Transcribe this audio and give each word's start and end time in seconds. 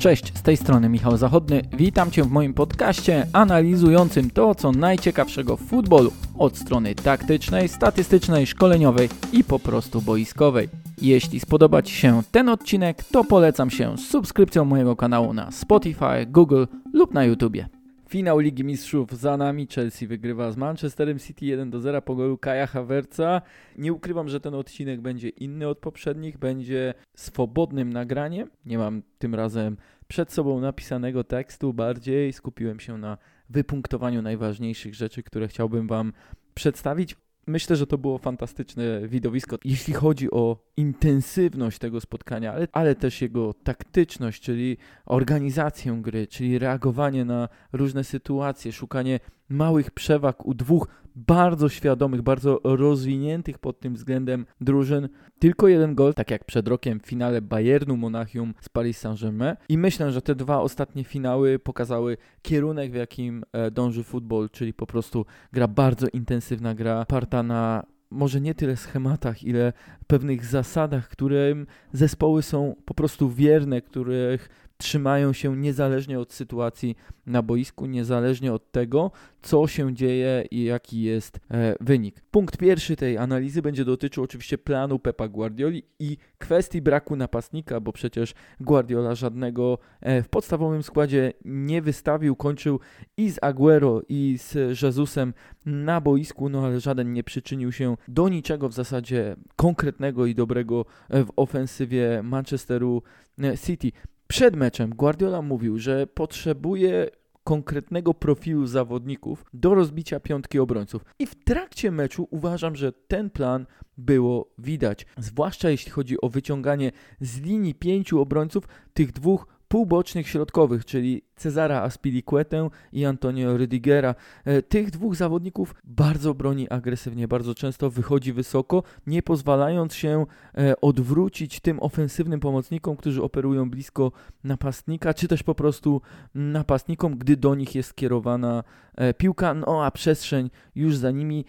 Cześć, 0.00 0.38
z 0.38 0.42
tej 0.42 0.56
strony 0.56 0.88
Michał 0.88 1.16
Zachodny. 1.16 1.62
Witam 1.72 2.10
Cię 2.10 2.24
w 2.24 2.30
moim 2.30 2.54
podcaście 2.54 3.26
analizującym 3.32 4.30
to, 4.30 4.54
co 4.54 4.72
najciekawszego 4.72 5.56
w 5.56 5.60
futbolu 5.60 6.12
od 6.38 6.56
strony 6.58 6.94
taktycznej, 6.94 7.68
statystycznej, 7.68 8.46
szkoleniowej 8.46 9.08
i 9.32 9.44
po 9.44 9.58
prostu 9.58 10.02
boiskowej. 10.02 10.68
Jeśli 11.02 11.40
spodoba 11.40 11.82
Ci 11.82 11.94
się 11.94 12.22
ten 12.32 12.48
odcinek, 12.48 13.04
to 13.04 13.24
polecam 13.24 13.70
się 13.70 13.98
subskrypcją 13.98 14.64
mojego 14.64 14.96
kanału 14.96 15.32
na 15.32 15.50
Spotify, 15.50 16.26
Google 16.26 16.64
lub 16.92 17.14
na 17.14 17.24
YouTubie. 17.24 17.79
Finał 18.10 18.38
Ligi 18.38 18.64
Mistrzów 18.64 19.12
za 19.12 19.36
nami. 19.36 19.66
Chelsea 19.74 20.06
wygrywa 20.06 20.52
z 20.52 20.56
Manchesterem 20.56 21.18
City 21.18 21.46
1 21.46 21.70
do 21.70 21.80
0 21.80 22.02
po 22.02 22.14
golu 22.14 22.38
Kaja 22.38 22.66
Havertza. 22.66 23.42
Nie 23.78 23.92
ukrywam, 23.92 24.28
że 24.28 24.40
ten 24.40 24.54
odcinek 24.54 25.00
będzie 25.00 25.28
inny 25.28 25.68
od 25.68 25.78
poprzednich, 25.78 26.38
będzie 26.38 26.94
swobodnym 27.16 27.92
nagraniem. 27.92 28.50
Nie 28.66 28.78
mam 28.78 29.02
tym 29.18 29.34
razem 29.34 29.76
przed 30.08 30.32
sobą 30.32 30.60
napisanego 30.60 31.24
tekstu, 31.24 31.72
bardziej 31.72 32.32
skupiłem 32.32 32.80
się 32.80 32.98
na 32.98 33.18
wypunktowaniu 33.50 34.22
najważniejszych 34.22 34.94
rzeczy, 34.94 35.22
które 35.22 35.48
chciałbym 35.48 35.86
Wam 35.86 36.12
przedstawić. 36.54 37.16
Myślę, 37.46 37.76
że 37.76 37.86
to 37.86 37.98
było 37.98 38.18
fantastyczne 38.18 39.08
widowisko, 39.08 39.56
jeśli 39.64 39.94
chodzi 39.94 40.30
o 40.30 40.56
intensywność 40.76 41.78
tego 41.78 42.00
spotkania, 42.00 42.52
ale, 42.52 42.68
ale 42.72 42.94
też 42.94 43.22
jego 43.22 43.54
taktyczność, 43.54 44.42
czyli 44.42 44.76
organizację 45.06 45.98
gry, 46.02 46.26
czyli 46.26 46.58
reagowanie 46.58 47.24
na 47.24 47.48
różne 47.72 48.04
sytuacje, 48.04 48.72
szukanie 48.72 49.20
małych 49.50 49.90
przewag 49.90 50.46
u 50.46 50.54
dwóch 50.54 50.88
bardzo 51.16 51.68
świadomych, 51.68 52.22
bardzo 52.22 52.60
rozwiniętych 52.64 53.58
pod 53.58 53.80
tym 53.80 53.94
względem 53.94 54.46
drużyn. 54.60 55.08
Tylko 55.38 55.68
jeden 55.68 55.94
gol, 55.94 56.14
tak 56.14 56.30
jak 56.30 56.44
przed 56.44 56.68
rokiem 56.68 57.00
w 57.00 57.06
finale 57.06 57.42
Bayernu 57.42 57.96
Monachium 57.96 58.54
z 58.60 58.68
Paris 58.68 58.98
Saint-Germain. 58.98 59.56
I 59.68 59.78
myślę, 59.78 60.12
że 60.12 60.22
te 60.22 60.34
dwa 60.34 60.60
ostatnie 60.60 61.04
finały 61.04 61.58
pokazały 61.58 62.16
kierunek, 62.42 62.92
w 62.92 62.94
jakim 62.94 63.44
e, 63.52 63.70
dąży 63.70 64.04
futbol, 64.04 64.50
czyli 64.50 64.72
po 64.72 64.86
prostu 64.86 65.26
gra 65.52 65.68
bardzo 65.68 66.06
intensywna, 66.12 66.74
gra 66.74 67.04
parta 67.04 67.42
na 67.42 67.86
może 68.10 68.40
nie 68.40 68.54
tyle 68.54 68.76
schematach, 68.76 69.42
ile 69.42 69.72
pewnych 70.06 70.44
zasadach, 70.44 71.08
którym 71.08 71.66
zespoły 71.92 72.42
są 72.42 72.76
po 72.84 72.94
prostu 72.94 73.30
wierne, 73.30 73.80
których 73.80 74.69
trzymają 74.80 75.32
się 75.32 75.56
niezależnie 75.56 76.20
od 76.20 76.32
sytuacji 76.32 76.96
na 77.26 77.42
boisku, 77.42 77.86
niezależnie 77.86 78.52
od 78.52 78.72
tego, 78.72 79.10
co 79.42 79.66
się 79.66 79.94
dzieje 79.94 80.44
i 80.50 80.64
jaki 80.64 81.02
jest 81.02 81.40
e, 81.50 81.74
wynik. 81.80 82.20
Punkt 82.30 82.56
pierwszy 82.56 82.96
tej 82.96 83.18
analizy 83.18 83.62
będzie 83.62 83.84
dotyczył 83.84 84.24
oczywiście 84.24 84.58
planu 84.58 84.98
Pepa 84.98 85.28
Guardioli 85.28 85.82
i 85.98 86.16
kwestii 86.38 86.82
braku 86.82 87.16
napastnika, 87.16 87.80
bo 87.80 87.92
przecież 87.92 88.34
Guardiola 88.60 89.14
żadnego 89.14 89.78
e, 90.00 90.22
w 90.22 90.28
podstawowym 90.28 90.82
składzie 90.82 91.32
nie 91.44 91.82
wystawił, 91.82 92.36
kończył 92.36 92.80
i 93.16 93.30
z 93.30 93.38
Aguero 93.42 94.02
i 94.08 94.38
z 94.38 94.82
Jezusem 94.82 95.34
na 95.66 96.00
boisku, 96.00 96.48
no 96.48 96.64
ale 96.66 96.80
żaden 96.80 97.12
nie 97.12 97.24
przyczynił 97.24 97.72
się 97.72 97.96
do 98.08 98.28
niczego 98.28 98.68
w 98.68 98.72
zasadzie 98.72 99.36
konkretnego 99.56 100.26
i 100.26 100.34
dobrego 100.34 100.84
e, 101.08 101.24
w 101.24 101.32
ofensywie 101.36 102.22
Manchesteru 102.22 103.02
e, 103.42 103.58
City. 103.58 103.92
Przed 104.30 104.56
meczem 104.56 104.94
Guardiola 104.94 105.42
mówił, 105.42 105.78
że 105.78 106.06
potrzebuje 106.06 107.10
konkretnego 107.44 108.14
profilu 108.14 108.66
zawodników 108.66 109.44
do 109.52 109.74
rozbicia 109.74 110.20
piątki 110.20 110.58
obrońców. 110.58 111.04
I 111.18 111.26
w 111.26 111.44
trakcie 111.44 111.90
meczu 111.90 112.28
uważam, 112.30 112.76
że 112.76 112.92
ten 112.92 113.30
plan 113.30 113.66
było 113.98 114.54
widać. 114.58 115.06
Zwłaszcza 115.18 115.70
jeśli 115.70 115.90
chodzi 115.92 116.20
o 116.20 116.28
wyciąganie 116.28 116.92
z 117.20 117.40
linii 117.40 117.74
pięciu 117.74 118.20
obrońców 118.20 118.64
tych 118.94 119.12
dwóch 119.12 119.46
półbocznych 119.68 120.28
środkowych, 120.28 120.84
czyli 120.84 121.22
Cezara 121.40 121.82
Aspilicuetę 121.82 122.70
i 122.92 123.04
Antonio 123.04 123.56
Rydigera. 123.56 124.14
E, 124.44 124.62
tych 124.62 124.90
dwóch 124.90 125.16
zawodników 125.16 125.74
bardzo 125.84 126.34
broni 126.34 126.68
agresywnie, 126.68 127.28
bardzo 127.28 127.54
często 127.54 127.90
wychodzi 127.90 128.32
wysoko, 128.32 128.82
nie 129.06 129.22
pozwalając 129.22 129.94
się 129.94 130.26
e, 130.58 130.80
odwrócić 130.80 131.60
tym 131.60 131.82
ofensywnym 131.82 132.40
pomocnikom, 132.40 132.96
którzy 132.96 133.22
operują 133.22 133.70
blisko 133.70 134.12
napastnika, 134.44 135.14
czy 135.14 135.28
też 135.28 135.42
po 135.42 135.54
prostu 135.54 136.00
napastnikom, 136.34 137.18
gdy 137.18 137.36
do 137.36 137.54
nich 137.54 137.74
jest 137.74 137.88
skierowana 137.88 138.64
e, 138.94 139.14
piłka, 139.14 139.54
no 139.54 139.84
a 139.84 139.90
przestrzeń 139.90 140.50
już 140.74 140.96
za 140.96 141.10
nimi 141.10 141.44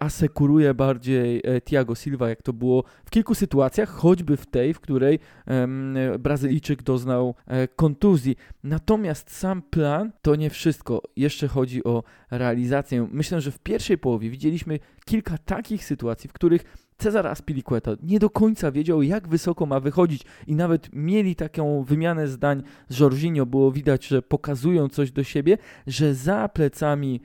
asekuruje 0.00 0.74
bardziej 0.74 1.42
Thiago 1.64 1.94
Silva, 1.94 2.28
jak 2.28 2.42
to 2.42 2.52
było 2.52 2.84
w 3.04 3.10
kilku 3.10 3.34
sytuacjach, 3.34 3.88
choćby 3.88 4.36
w 4.36 4.46
tej, 4.46 4.74
w 4.74 4.80
której 4.80 5.18
Brazylijczyk 6.18 6.82
doznał 6.82 7.34
kontuzji. 7.76 8.36
Natomiast 8.64 9.29
sam 9.30 9.62
plan 9.62 10.12
to 10.22 10.36
nie 10.36 10.50
wszystko. 10.50 11.02
Jeszcze 11.16 11.48
chodzi 11.48 11.84
o 11.84 12.02
realizację. 12.30 13.08
Myślę, 13.12 13.40
że 13.40 13.50
w 13.50 13.58
pierwszej 13.58 13.98
połowie 13.98 14.30
widzieliśmy 14.30 14.78
kilka 15.04 15.38
takich 15.38 15.84
sytuacji, 15.84 16.30
w 16.30 16.32
których 16.32 16.64
Cezar 16.98 17.26
Aspilicueta 17.26 17.90
nie 18.02 18.18
do 18.18 18.30
końca 18.30 18.72
wiedział, 18.72 19.02
jak 19.02 19.28
wysoko 19.28 19.66
ma 19.66 19.80
wychodzić 19.80 20.22
i 20.46 20.54
nawet 20.54 20.88
mieli 20.92 21.36
taką 21.36 21.82
wymianę 21.84 22.28
zdań 22.28 22.62
z 22.88 22.98
Jorginho. 22.98 23.46
Było 23.46 23.72
widać, 23.72 24.06
że 24.06 24.22
pokazują 24.22 24.88
coś 24.88 25.12
do 25.12 25.24
siebie, 25.24 25.58
że 25.86 26.14
za 26.14 26.48
plecami 26.48 27.20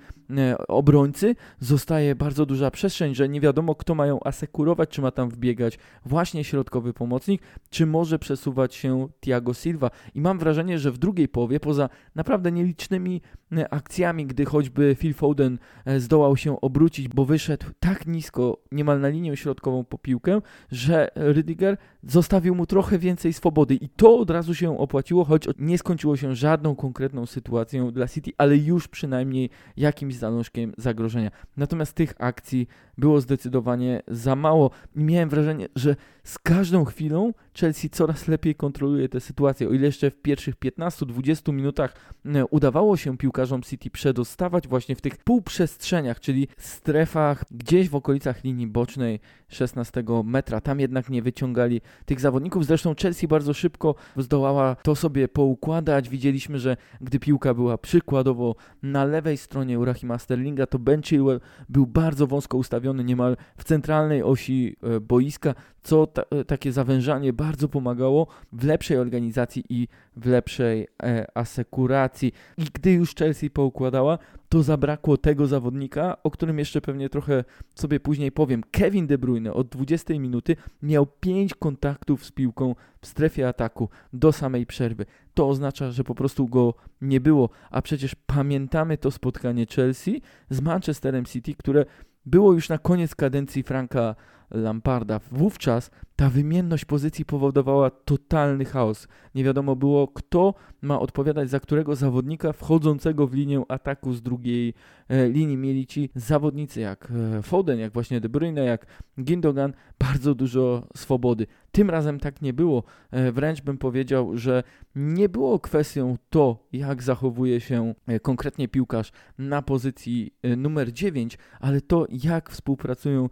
obrońcy 0.67 1.35
zostaje 1.59 2.15
bardzo 2.15 2.45
duża 2.45 2.71
przestrzeń, 2.71 3.15
że 3.15 3.29
nie 3.29 3.41
wiadomo, 3.41 3.75
kto 3.75 3.95
mają 3.95 4.19
asekurować, 4.23 4.89
czy 4.89 5.01
ma 5.01 5.11
tam 5.11 5.29
wbiegać 5.29 5.79
właśnie 6.05 6.43
środkowy 6.43 6.93
pomocnik, 6.93 7.41
czy 7.69 7.85
może 7.85 8.19
przesuwać 8.19 8.75
się 8.75 9.07
Thiago 9.19 9.53
Silva. 9.53 9.91
I 10.15 10.21
mam 10.21 10.39
wrażenie, 10.39 10.79
że 10.79 10.91
w 10.91 10.97
drugiej 10.97 11.27
połowie, 11.27 11.59
poza 11.59 11.89
naprawdę 12.15 12.51
nielicznymi 12.51 13.21
e, 13.57 13.73
akcjami, 13.73 14.25
gdy 14.25 14.45
choćby 14.45 14.95
Phil 14.99 15.13
Foden 15.13 15.57
e, 15.85 15.99
zdołał 15.99 16.37
się 16.37 16.61
obrócić, 16.61 17.07
bo 17.07 17.25
wyszedł 17.25 17.65
tak 17.79 18.07
nisko, 18.07 18.57
niemal 18.71 18.99
na 18.99 19.09
linię 19.09 19.37
środkową 19.37 19.83
po 19.83 19.97
piłkę, 19.97 20.41
że 20.71 21.07
Rydiger 21.15 21.77
zostawił 22.03 22.55
mu 22.55 22.65
trochę 22.65 22.99
więcej 22.99 23.33
swobody 23.33 23.75
i 23.75 23.89
to 23.89 24.17
od 24.19 24.29
razu 24.29 24.55
się 24.55 24.79
opłaciło, 24.79 25.25
choć 25.25 25.47
nie 25.59 25.77
skończyło 25.77 26.17
się 26.17 26.35
żadną 26.35 26.75
konkretną 26.75 27.25
sytuacją 27.25 27.91
dla 27.91 28.07
City, 28.07 28.31
ale 28.37 28.57
już 28.57 28.87
przynajmniej 28.87 29.49
jakimś 29.77 30.14
zalążkiem 30.17 30.73
zagrożenia. 30.77 31.31
Natomiast 31.57 31.93
tych 31.93 32.13
akcji 32.17 32.67
było 32.97 33.21
zdecydowanie 33.21 34.01
za 34.07 34.35
mało 34.35 34.71
i 34.95 35.03
miałem 35.03 35.29
wrażenie, 35.29 35.67
że 35.75 35.95
z 36.23 36.39
każdą 36.39 36.85
chwilą 36.85 37.33
Chelsea 37.59 37.89
coraz 37.89 38.27
lepiej 38.27 38.55
kontroluje 38.55 39.09
tę 39.09 39.19
sytuację. 39.19 39.69
O 39.69 39.71
ile 39.71 39.85
jeszcze 39.85 40.11
w 40.11 40.21
pierwszych 40.21 40.55
15-20 40.55 41.53
minutach 41.53 41.93
e, 42.25 42.45
udawało 42.45 42.97
się 42.97 43.17
piłkarzom 43.17 43.61
City 43.61 43.89
przedostawać 43.89 44.67
właśnie 44.67 44.95
w 44.95 45.01
tych 45.01 45.17
półprzestrzeniach, 45.17 46.19
czyli 46.19 46.47
strefach 46.57 47.43
gdzieś 47.51 47.89
w 47.89 47.95
okolicach 47.95 48.43
linii 48.43 48.67
bocznej 48.67 49.19
16 49.47 50.03
metra, 50.23 50.61
tam 50.61 50.79
jednak 50.79 51.09
nie 51.09 51.21
wyciągali 51.21 51.81
tych 52.05 52.19
zawodników. 52.19 52.65
Zresztą 52.65 52.95
Chelsea 53.01 53.27
bardzo 53.27 53.53
szybko 53.53 53.95
zdołała 54.17 54.75
to 54.75 54.95
sobie 54.95 55.27
poukładać. 55.27 56.09
Widzieliśmy, 56.09 56.59
że 56.59 56.77
gdy 57.01 57.19
piłka 57.19 57.53
była 57.53 57.77
przykładowo 57.77 58.55
na 58.83 59.05
lewej 59.05 59.37
stronie 59.37 59.79
u 59.79 59.85
Rahima 59.85 60.17
Sterlinga, 60.17 60.67
to 60.67 60.79
Ben 60.79 61.01
Chilwell 61.01 61.41
był 61.69 61.87
bardzo 61.87 62.27
wąsko 62.27 62.57
ustawiony 62.57 63.03
niemal 63.03 63.37
w 63.57 63.63
centralnej 63.63 64.23
osi 64.23 64.75
e, 64.83 64.99
boiska, 64.99 65.55
co 65.81 66.07
ta, 66.07 66.21
e, 66.21 66.45
takie 66.45 66.71
zawężanie 66.71 67.33
bardzo 67.33 67.44
pomagało 67.71 68.27
w 68.53 68.63
lepszej 68.63 68.97
organizacji 68.97 69.63
i 69.69 69.87
w 70.15 70.25
lepszej 70.25 70.87
e, 71.03 71.37
asekuracji. 71.37 72.31
I 72.57 72.65
gdy 72.73 72.91
już 72.91 73.15
Chelsea 73.15 73.49
poukładała, 73.49 74.17
to 74.49 74.63
zabrakło 74.63 75.17
tego 75.17 75.47
zawodnika, 75.47 76.17
o 76.23 76.31
którym 76.31 76.59
jeszcze 76.59 76.81
pewnie 76.81 77.09
trochę 77.09 77.43
sobie 77.75 77.99
później 77.99 78.31
powiem. 78.31 78.63
Kevin 78.71 79.07
De 79.07 79.17
Bruyne 79.17 79.53
od 79.53 79.67
20 79.67 80.13
minuty 80.13 80.55
miał 80.81 81.05
5 81.05 81.53
kontaktów 81.53 82.25
z 82.25 82.31
piłką 82.31 82.75
w 83.01 83.07
strefie 83.07 83.47
ataku 83.47 83.89
do 84.13 84.31
samej 84.31 84.65
przerwy. 84.65 85.05
To 85.33 85.49
oznacza, 85.49 85.91
że 85.91 86.03
po 86.03 86.15
prostu 86.15 86.47
go 86.47 86.73
nie 87.01 87.21
było, 87.21 87.49
a 87.71 87.81
przecież 87.81 88.15
pamiętamy 88.25 88.97
to 88.97 89.11
spotkanie 89.11 89.65
Chelsea 89.65 90.21
z 90.49 90.61
Manchesterem 90.61 91.25
City, 91.25 91.55
które 91.55 91.85
było 92.25 92.53
już 92.53 92.69
na 92.69 92.77
koniec 92.77 93.15
kadencji 93.15 93.63
Franka 93.63 94.15
Lamparda. 94.51 95.19
Wówczas 95.31 95.91
ta 96.15 96.29
wymienność 96.29 96.85
pozycji 96.85 97.25
powodowała 97.25 97.89
totalny 97.89 98.65
chaos. 98.65 99.07
Nie 99.35 99.43
wiadomo 99.43 99.75
było, 99.75 100.07
kto 100.07 100.53
ma 100.81 100.99
odpowiadać 100.99 101.49
za 101.49 101.59
którego 101.59 101.95
zawodnika 101.95 102.53
wchodzącego 102.53 103.27
w 103.27 103.33
linię 103.33 103.63
ataku 103.67 104.13
z 104.13 104.21
drugiej 104.21 104.73
e, 105.07 105.29
linii. 105.29 105.57
Mieli 105.57 105.87
ci 105.87 106.09
zawodnicy 106.15 106.81
jak 106.81 107.11
e, 107.37 107.41
Foden, 107.41 107.79
jak 107.79 107.93
właśnie 107.93 108.21
De 108.21 108.29
Bruyne, 108.29 108.65
jak 108.65 108.85
Gindogan, 109.19 109.73
bardzo 109.99 110.35
dużo 110.35 110.87
swobody. 110.95 111.47
Tym 111.75 111.89
razem 111.89 112.19
tak 112.19 112.41
nie 112.41 112.53
było. 112.53 112.83
E, 113.11 113.31
wręcz 113.31 113.61
bym 113.61 113.77
powiedział, 113.77 114.37
że 114.37 114.63
nie 114.95 115.29
było 115.29 115.59
kwestią 115.59 116.17
to, 116.29 116.67
jak 116.73 117.03
zachowuje 117.03 117.61
się 117.61 117.93
e, 118.07 118.19
konkretnie 118.19 118.67
piłkarz 118.67 119.11
na 119.37 119.61
pozycji 119.61 120.33
e, 120.41 120.55
numer 120.55 120.93
9, 120.93 121.37
ale 121.59 121.81
to, 121.81 122.07
jak 122.09 122.49
współpracują 122.49 123.29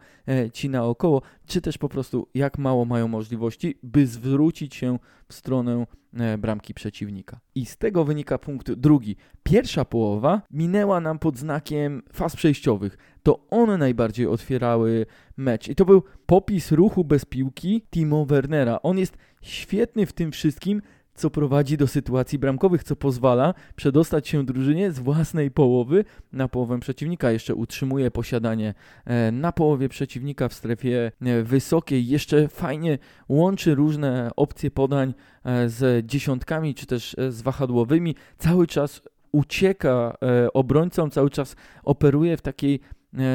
ci 0.54 0.70
naokoło. 0.70 1.22
Czy 1.46 1.62
też 1.62 1.78
po 1.78 1.90
prostu 1.90 2.28
jak 2.34 2.58
mało 2.58 2.86
mają 2.86 3.08
możliwości, 3.08 3.80
by 3.84 4.08
zwrócić 4.08 4.76
się 4.76 5.00
w 5.28 5.34
stronę 5.34 5.86
e, 6.14 6.38
bramki 6.38 6.74
przeciwnika. 6.74 7.40
I 7.56 7.66
z 7.66 7.78
tego 7.78 8.06
wynika 8.06 8.38
punkt 8.38 8.72
drugi. 8.72 9.16
Pierwsza 9.44 9.86
połowa 9.86 10.42
minęła 10.52 11.00
nam 11.00 11.20
pod 11.20 11.38
znakiem 11.38 12.02
faz 12.14 12.36
przejściowych. 12.36 12.98
To 13.24 13.48
one 13.50 13.78
najbardziej 13.78 14.28
otwierały 14.28 15.06
mecz. 15.38 15.68
I 15.68 15.76
to 15.76 15.86
był 15.86 16.04
popis 16.26 16.72
ruchu 16.72 17.04
bez 17.04 17.26
piłki 17.26 17.82
Timo 17.92 18.26
Wernera. 18.26 18.80
On 18.82 18.98
jest 18.98 19.18
świetny 19.42 20.06
w 20.06 20.14
tym 20.14 20.32
wszystkim, 20.32 20.82
co 21.16 21.30
prowadzi 21.30 21.78
do 21.78 21.88
sytuacji 21.88 22.40
bramkowych, 22.40 22.84
co 22.84 22.96
pozwala 22.96 23.54
przedostać 23.76 24.28
się 24.28 24.46
drużynie 24.46 24.92
z 24.92 25.00
własnej 25.00 25.52
połowy 25.52 26.06
na 26.32 26.48
połowę 26.48 26.80
przeciwnika. 26.80 27.32
Jeszcze 27.32 27.56
utrzymuje 27.56 28.12
posiadanie 28.12 28.74
e, 29.06 29.32
na 29.32 29.52
połowie 29.52 29.90
przeciwnika 29.90 30.50
w 30.50 30.54
strefie 30.54 31.12
e, 31.22 31.44
wysokiej. 31.44 32.08
Jeszcze 32.08 32.48
fajnie 32.48 32.98
łączy 33.30 33.76
różne 33.76 34.30
opcje 34.36 34.72
podań 34.72 35.14
e, 35.44 35.70
z 35.70 36.06
dziesiątkami 36.06 36.76
czy 36.76 36.86
też 36.86 37.16
z 37.30 37.42
wahadłowymi. 37.42 38.16
Cały 38.38 38.68
czas 38.68 39.02
ucieka 39.32 40.18
obrońcom, 40.54 41.12
cały 41.12 41.30
czas 41.30 41.56
operuje 41.84 42.38
w 42.38 42.42
takiej 42.42 42.80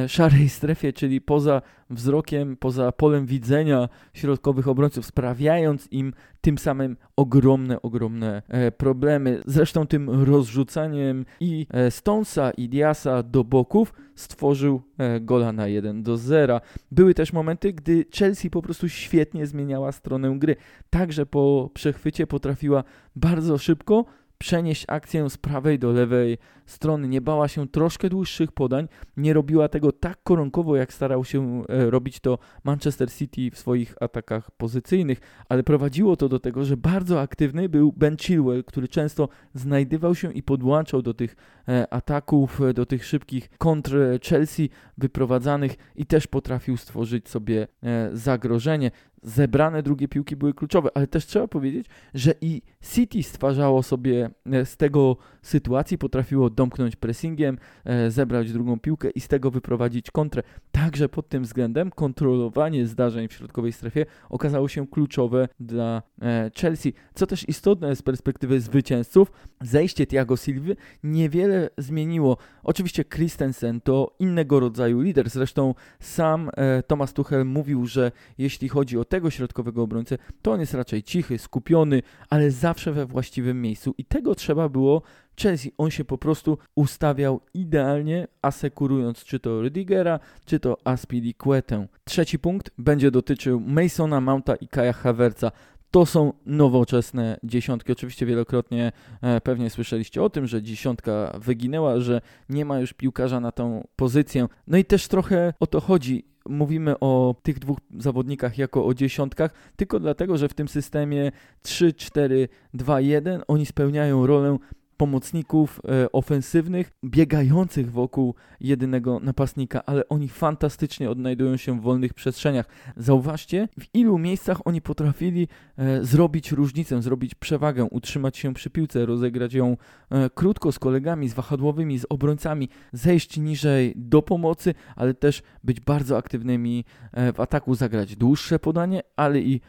szarej 0.08 0.48
strefie, 0.48 0.92
czyli 0.92 1.20
poza 1.20 1.62
wzrokiem, 1.90 2.56
poza 2.56 2.92
polem 2.92 3.26
widzenia 3.26 3.88
środkowych 4.14 4.68
obrońców, 4.68 5.06
sprawiając 5.06 5.88
im 5.90 6.12
tym 6.40 6.58
samym 6.58 6.96
ogromne, 7.16 7.82
ogromne 7.82 8.42
e, 8.48 8.72
problemy. 8.72 9.42
Zresztą 9.46 9.86
tym 9.86 10.10
rozrzucaniem 10.10 11.24
i 11.40 11.66
e, 11.70 11.90
Stonesa 11.90 12.50
i 12.50 12.68
Diasa 12.68 13.22
do 13.22 13.44
boków 13.44 13.94
stworzył 14.14 14.82
gola 15.20 15.52
na 15.52 15.66
1 15.68 16.02
do 16.02 16.16
0. 16.16 16.60
Były 16.90 17.14
też 17.14 17.32
momenty, 17.32 17.72
gdy 17.72 18.04
Chelsea 18.18 18.50
po 18.50 18.62
prostu 18.62 18.88
świetnie 18.88 19.46
zmieniała 19.46 19.92
stronę 19.92 20.38
gry. 20.38 20.56
Także 20.90 21.26
po 21.26 21.70
przechwycie 21.74 22.26
potrafiła 22.26 22.84
bardzo 23.16 23.58
szybko 23.58 24.04
przenieść 24.38 24.84
akcję 24.88 25.30
z 25.30 25.36
prawej 25.36 25.78
do 25.78 25.92
lewej 25.92 26.38
strony. 26.66 27.08
Nie 27.08 27.20
bała 27.20 27.48
się 27.48 27.68
troszkę 27.68 28.08
dłuższych 28.08 28.52
podań, 28.52 28.88
nie 29.16 29.32
robiła 29.32 29.68
tego 29.68 29.92
tak 29.92 30.22
koronkowo, 30.22 30.76
jak 30.76 30.92
starał 30.92 31.24
się 31.24 31.62
e, 31.68 31.90
robić 31.90 32.20
to 32.20 32.38
Manchester 32.64 33.12
City 33.12 33.50
w 33.50 33.58
swoich 33.58 33.94
atakach 34.00 34.50
pozycyjnych, 34.50 35.20
ale 35.48 35.62
prowadziło 35.62 36.16
to 36.16 36.28
do 36.28 36.40
tego, 36.40 36.64
że 36.64 36.76
bardzo 36.76 37.20
aktywny 37.20 37.68
był 37.68 37.92
Ben 37.92 38.16
Chilwell, 38.16 38.64
który 38.64 38.88
często 38.88 39.28
znajdywał 39.54 40.14
się 40.14 40.32
i 40.32 40.42
podłączał 40.42 41.02
do 41.02 41.14
tych 41.14 41.36
e, 41.68 41.92
ataków, 41.92 42.60
e, 42.60 42.74
do 42.74 42.86
tych 42.86 43.04
szybkich 43.04 43.48
kontr 43.58 43.96
Chelsea 44.28 44.70
wyprowadzanych 44.98 45.76
i 45.96 46.06
też 46.06 46.26
potrafił 46.26 46.76
stworzyć 46.76 47.28
sobie 47.28 47.66
zagrożenie 48.12 48.90
zebrane 49.22 49.82
drugie 49.82 50.08
piłki 50.08 50.36
były 50.36 50.54
kluczowe, 50.54 50.88
ale 50.94 51.06
też 51.06 51.26
trzeba 51.26 51.48
powiedzieć, 51.48 51.86
że 52.14 52.34
i 52.40 52.62
City 52.94 53.22
stwarzało 53.22 53.82
sobie 53.82 54.30
e, 54.46 54.64
z 54.64 54.76
tego 54.76 55.16
sytuacji, 55.42 55.98
potrafiło 55.98 56.50
domknąć 56.50 56.96
pressingiem, 56.96 57.58
e, 57.84 58.10
zebrać 58.10 58.52
drugą 58.52 58.80
piłkę 58.80 59.10
i 59.10 59.20
z 59.20 59.28
tego 59.28 59.50
wyprowadzić 59.50 60.10
kontrę. 60.10 60.42
Także 60.72 61.08
pod 61.08 61.28
tym 61.28 61.42
względem 61.42 61.90
kontrolowanie 61.90 62.86
zdarzeń 62.86 63.28
w 63.28 63.32
środkowej 63.32 63.72
strefie 63.72 64.06
okazało 64.28 64.68
się 64.68 64.86
kluczowe 64.86 65.48
dla 65.60 66.02
e, 66.22 66.50
Chelsea. 66.60 66.94
Co 67.14 67.26
też 67.26 67.48
istotne 67.48 67.96
z 67.96 68.02
perspektywy 68.02 68.60
zwycięzców, 68.60 69.32
zejście 69.60 70.06
Thiago 70.06 70.36
Silva 70.36 70.74
niewiele 71.02 71.70
zmieniło. 71.78 72.36
Oczywiście 72.62 73.04
Christensen 73.04 73.80
to 73.80 74.16
innego 74.18 74.60
rodzaju 74.60 75.00
lider, 75.00 75.30
zresztą 75.30 75.74
sam 76.00 76.50
Thomas 76.86 77.12
Tuchel 77.12 77.46
mówił, 77.46 77.86
że 77.86 78.12
jeśli 78.38 78.68
chodzi 78.68 78.98
o 78.98 79.04
tego 79.08 79.30
środkowego 79.30 79.82
obrońcę, 79.82 80.18
to 80.42 80.52
on 80.52 80.60
jest 80.60 80.74
raczej 80.74 81.02
cichy, 81.02 81.38
skupiony, 81.38 82.02
ale 82.30 82.50
zawsze 82.50 82.92
we 82.92 83.06
właściwym 83.06 83.62
miejscu 83.62 83.94
i 83.98 84.04
tego 84.04 84.34
trzeba 84.34 84.68
było 84.68 85.02
Chelsea. 85.42 85.72
On 85.78 85.90
się 85.90 86.04
po 86.04 86.18
prostu 86.18 86.58
ustawiał 86.74 87.40
idealnie, 87.54 88.28
asekurując 88.42 89.24
czy 89.24 89.40
to 89.40 89.62
Rudigera, 89.62 90.20
czy 90.44 90.60
to 90.60 90.76
Aspilicuetę. 90.84 91.86
Trzeci 92.04 92.38
punkt 92.38 92.70
będzie 92.78 93.10
dotyczył 93.10 93.60
Masona 93.60 94.20
Mounta 94.20 94.56
i 94.56 94.68
Kaja 94.68 94.92
Havertza. 94.92 95.50
To 95.90 96.06
są 96.06 96.32
nowoczesne 96.46 97.40
dziesiątki. 97.44 97.92
Oczywiście 97.92 98.26
wielokrotnie 98.26 98.92
e, 99.22 99.40
pewnie 99.40 99.70
słyszeliście 99.70 100.22
o 100.22 100.30
tym, 100.30 100.46
że 100.46 100.62
dziesiątka 100.62 101.38
wyginęła, 101.40 102.00
że 102.00 102.20
nie 102.48 102.64
ma 102.64 102.80
już 102.80 102.92
piłkarza 102.92 103.40
na 103.40 103.52
tą 103.52 103.86
pozycję. 103.96 104.46
No 104.66 104.78
i 104.78 104.84
też 104.84 105.08
trochę 105.08 105.54
o 105.60 105.66
to 105.66 105.80
chodzi 105.80 106.24
mówimy 106.48 107.00
o 107.00 107.34
tych 107.42 107.58
dwóch 107.58 107.78
zawodnikach 107.98 108.58
jako 108.58 108.86
o 108.86 108.94
dziesiątkach, 108.94 109.52
tylko 109.76 110.00
dlatego, 110.00 110.38
że 110.38 110.48
w 110.48 110.54
tym 110.54 110.68
systemie 110.68 111.32
3-4-2-1 111.64 113.40
oni 113.48 113.66
spełniają 113.66 114.26
rolę 114.26 114.58
pomocników 114.98 115.80
e, 115.88 116.12
ofensywnych, 116.12 116.90
biegających 117.04 117.92
wokół 117.92 118.34
jedynego 118.60 119.20
napastnika, 119.20 119.84
ale 119.86 120.08
oni 120.08 120.28
fantastycznie 120.28 121.10
odnajdują 121.10 121.56
się 121.56 121.80
w 121.80 121.82
wolnych 121.82 122.14
przestrzeniach. 122.14 122.66
Zauważcie, 122.96 123.68
w 123.80 123.94
ilu 123.94 124.18
miejscach 124.18 124.58
oni 124.64 124.80
potrafili 124.80 125.48
e, 125.76 126.04
zrobić 126.04 126.52
różnicę, 126.52 127.02
zrobić 127.02 127.34
przewagę, 127.34 127.84
utrzymać 127.84 128.36
się 128.36 128.54
przy 128.54 128.70
piłce, 128.70 129.06
rozegrać 129.06 129.54
ją 129.54 129.76
e, 130.10 130.30
krótko 130.30 130.72
z 130.72 130.78
kolegami, 130.78 131.28
z 131.28 131.34
wahadłowymi, 131.34 131.98
z 131.98 132.06
obrońcami, 132.08 132.68
zejść 132.92 133.36
niżej 133.36 133.92
do 133.96 134.22
pomocy, 134.22 134.74
ale 134.96 135.14
też 135.14 135.42
być 135.64 135.80
bardzo 135.80 136.16
aktywnymi 136.16 136.84
e, 137.12 137.32
w 137.32 137.40
ataku, 137.40 137.74
zagrać 137.74 138.16
dłuższe 138.16 138.58
podanie, 138.58 139.02
ale 139.16 139.40
i 139.40 139.60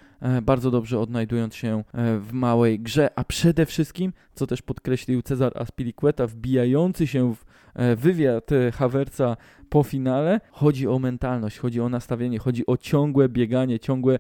bardzo 0.42 0.72
dobrze 0.72 1.00
odnajdując 1.00 1.56
się 1.56 1.84
e, 1.94 2.20
w 2.20 2.34
małej 2.34 2.80
grze, 2.80 3.10
a 3.16 3.24
przede 3.24 3.66
wszystkim, 3.66 4.14
co 4.34 4.48
też 4.48 4.62
podkreślił 4.62 5.22
Cezar 5.22 5.52
Aspilicueta, 5.56 6.28
wbijający 6.28 7.08
się 7.08 7.36
w 7.36 7.46
e, 7.74 7.96
wywiad 7.96 8.50
Hawerca 8.74 9.38
po 9.70 9.84
finale, 9.84 10.42
chodzi 10.52 10.88
o 10.88 11.00
mentalność, 11.00 11.58
chodzi 11.58 11.82
o 11.82 11.90
nastawienie, 11.90 12.40
chodzi 12.40 12.66
o 12.68 12.78
ciągłe 12.78 13.30
bieganie, 13.30 13.80
ciągłe 13.80 14.20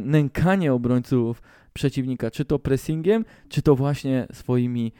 nękanie 0.00 0.72
obrońców 0.72 1.42
przeciwnika, 1.72 2.30
czy 2.30 2.44
to 2.44 2.58
pressingiem, 2.58 3.24
czy 3.48 3.62
to 3.62 3.76
właśnie 3.76 4.26
swoimi 4.32 4.92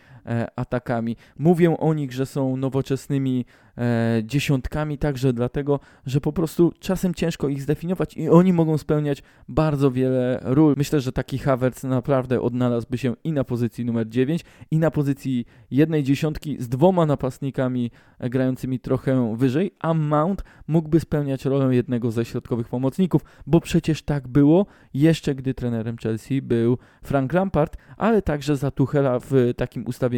atakami. 0.57 1.17
Mówię 1.39 1.77
o 1.79 1.95
nich, 1.95 2.13
że 2.13 2.27
są 2.27 2.57
nowoczesnymi 2.57 3.45
e, 3.79 4.23
dziesiątkami, 4.25 4.99
także 4.99 5.33
dlatego, 5.33 5.81
że 6.07 6.21
po 6.21 6.33
prostu 6.33 6.73
czasem 6.81 7.15
ciężko 7.15 7.49
ich 7.49 7.63
zdefiniować 7.63 8.17
i 8.17 8.29
oni 8.29 8.53
mogą 8.53 8.79
spełniać 8.79 9.23
bardzo 9.49 9.91
wiele 9.91 10.41
ról. 10.43 10.75
Myślę, 10.77 11.01
że 11.01 11.13
taki 11.13 11.39
Havertz 11.39 11.85
naprawdę 11.85 12.41
odnalazłby 12.41 12.99
się 12.99 13.15
i 13.25 13.33
na 13.33 13.45
pozycji 13.45 13.85
numer 13.85 14.09
9, 14.09 14.45
i 14.71 14.79
na 14.79 14.91
pozycji 14.91 15.47
jednej 15.71 16.03
dziesiątki 16.03 16.57
z 16.61 16.69
dwoma 16.69 17.07
napastnikami 17.07 17.91
e, 18.19 18.31
grającymi 18.31 18.81
trochę 18.81 19.37
wyżej, 19.37 19.75
a 19.81 19.95
Mount 19.95 20.45
mógłby 20.69 21.01
spełniać 21.01 21.45
rolę 21.45 21.75
jednego 21.75 22.11
ze 22.11 22.25
środkowych 22.25 22.69
pomocników, 22.69 23.25
bo 23.47 23.61
przecież 23.61 24.03
tak 24.03 24.29
było 24.29 24.67
jeszcze 24.95 25.35
gdy 25.35 25.55
trenerem 25.55 25.97
Chelsea 25.97 26.43
był 26.43 26.79
Frank 27.03 27.33
Lampard, 27.33 27.77
ale 27.97 28.23
także 28.23 28.57
za 28.57 28.71
Tuchela 28.71 29.19
w 29.21 29.53
takim 29.57 29.87
ustawieniu 29.87 30.12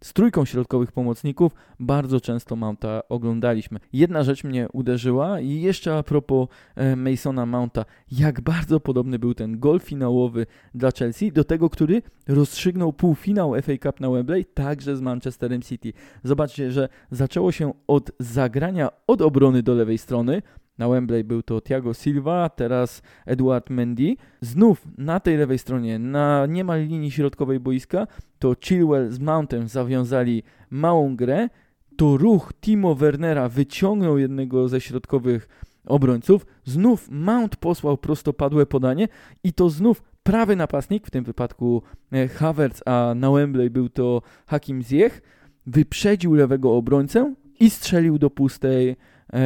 z 0.00 0.12
trójką 0.12 0.44
środkowych 0.44 0.92
pomocników 0.92 1.52
bardzo 1.80 2.20
często 2.20 2.56
Mounta 2.56 3.02
oglądaliśmy. 3.08 3.78
Jedna 3.92 4.22
rzecz 4.22 4.44
mnie 4.44 4.68
uderzyła 4.72 5.40
i 5.40 5.60
jeszcze 5.60 5.96
a 5.96 6.02
propos 6.02 6.48
e, 6.76 6.96
Masona 6.96 7.46
Mounta, 7.46 7.84
jak 8.12 8.40
bardzo 8.40 8.80
podobny 8.80 9.18
był 9.18 9.34
ten 9.34 9.60
gol 9.60 9.80
finałowy 9.80 10.46
dla 10.74 10.90
Chelsea 10.90 11.32
do 11.32 11.44
tego, 11.44 11.70
który 11.70 12.02
rozstrzygnął 12.28 12.92
półfinał 12.92 13.54
FA 13.62 13.72
Cup 13.82 14.00
na 14.00 14.10
Wembley 14.10 14.44
także 14.44 14.96
z 14.96 15.00
Manchesterem 15.00 15.62
City. 15.62 15.92
Zobaczcie, 16.24 16.72
że 16.72 16.88
zaczęło 17.10 17.52
się 17.52 17.72
od 17.86 18.10
zagrania 18.18 18.88
od 19.06 19.22
obrony 19.22 19.62
do 19.62 19.74
lewej 19.74 19.98
strony, 19.98 20.42
na 20.78 20.88
Wembley 20.88 21.24
był 21.24 21.42
to 21.42 21.60
Thiago 21.60 21.94
Silva, 21.94 22.48
teraz 22.48 23.02
Eduard 23.26 23.70
Mendy. 23.70 24.16
Znów 24.40 24.86
na 24.98 25.20
tej 25.20 25.36
lewej 25.36 25.58
stronie, 25.58 25.98
na 25.98 26.46
niemal 26.46 26.86
linii 26.86 27.10
środkowej 27.10 27.60
boiska, 27.60 28.06
to 28.38 28.54
Chilwell 28.60 29.10
z 29.10 29.18
Mountem 29.18 29.68
zawiązali 29.68 30.42
małą 30.70 31.16
grę. 31.16 31.48
To 31.96 32.16
ruch 32.16 32.52
Timo 32.60 32.94
Wernera 32.94 33.48
wyciągnął 33.48 34.18
jednego 34.18 34.68
ze 34.68 34.80
środkowych 34.80 35.48
obrońców. 35.86 36.46
Znów 36.64 37.08
Mount 37.10 37.56
posłał 37.56 37.96
prostopadłe 37.96 38.66
podanie 38.66 39.08
i 39.44 39.52
to 39.52 39.70
znów 39.70 40.02
prawy 40.22 40.56
napastnik, 40.56 41.06
w 41.06 41.10
tym 41.10 41.24
wypadku 41.24 41.82
e, 42.12 42.28
Havertz, 42.28 42.82
a 42.86 43.12
na 43.16 43.30
Wembley 43.30 43.70
był 43.70 43.88
to 43.88 44.22
Hakim 44.46 44.82
Ziyech, 44.82 45.22
wyprzedził 45.66 46.34
lewego 46.34 46.76
obrońcę 46.76 47.34
i 47.60 47.70
strzelił 47.70 48.18
do 48.18 48.30
pustej 48.30 48.96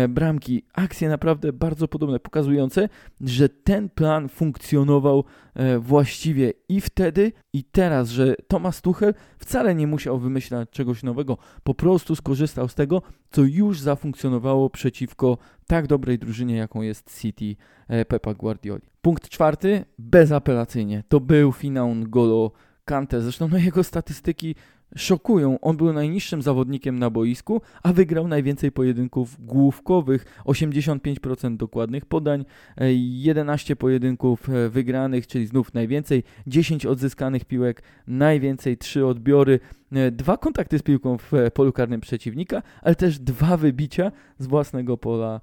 bramki. 0.08 0.62
Akcje 0.74 1.08
naprawdę 1.08 1.52
bardzo 1.52 1.88
podobne, 1.88 2.20
pokazujące, 2.20 2.88
że 3.20 3.48
ten 3.48 3.88
plan 3.88 4.28
funkcjonował 4.28 5.24
e, 5.54 5.78
właściwie 5.78 6.52
i 6.68 6.80
wtedy, 6.80 7.32
i 7.52 7.64
teraz, 7.64 8.08
że 8.08 8.34
Thomas 8.48 8.82
Tuchel 8.82 9.14
wcale 9.38 9.74
nie 9.74 9.86
musiał 9.86 10.18
wymyślać 10.18 10.70
czegoś 10.70 11.02
nowego, 11.02 11.38
po 11.62 11.74
prostu 11.74 12.16
skorzystał 12.16 12.68
z 12.68 12.74
tego, 12.74 13.02
co 13.30 13.42
już 13.42 13.80
zafunkcjonowało 13.80 14.70
przeciwko 14.70 15.38
tak 15.66 15.86
dobrej 15.86 16.18
drużynie, 16.18 16.56
jaką 16.56 16.82
jest 16.82 17.20
City 17.20 17.56
e, 17.88 18.04
Pepa 18.04 18.34
Guardioli. 18.34 18.82
Punkt 19.02 19.28
czwarty, 19.28 19.84
bezapelacyjnie, 19.98 21.04
to 21.08 21.20
był 21.20 21.52
finał 21.52 21.94
Golo 21.96 22.52
Kante. 22.84 23.20
Zresztą 23.20 23.48
no, 23.48 23.58
jego 23.58 23.84
statystyki 23.84 24.54
szokują. 24.96 25.61
On 25.61 25.76
był 25.76 25.92
najniższym 25.92 26.42
zawodnikiem 26.42 26.99
na 26.99 27.11
boisku, 27.11 27.62
a 27.82 27.92
wygrał 27.92 28.28
najwięcej 28.28 28.72
pojedynków 28.72 29.46
główkowych, 29.46 30.25
85% 30.44 31.56
dokładnych 31.56 32.06
podań, 32.06 32.44
11 32.78 33.72
e, 33.72 33.76
pojedynków 33.76 34.49
e, 34.49 34.68
wygranych, 34.68 35.26
czyli 35.26 35.46
znów 35.46 35.75
najwięcej, 35.75 36.22
10 36.46 36.87
odzyskanych 36.87 37.44
piłek, 37.44 37.82
najwięcej 38.06 38.78
3 38.78 39.06
odbiory, 39.06 39.61
e, 39.92 40.11
dwa 40.11 40.37
kontakty 40.37 40.78
z 40.78 40.82
piłką 40.82 41.18
w 41.18 41.32
polu 41.54 41.72
karnym 41.72 42.00
przeciwnika, 42.00 42.62
ale 42.82 42.94
też 42.94 43.18
dwa 43.18 43.56
wybicia 43.56 44.12
z 44.38 44.46
własnego 44.46 44.96
pola 44.96 45.40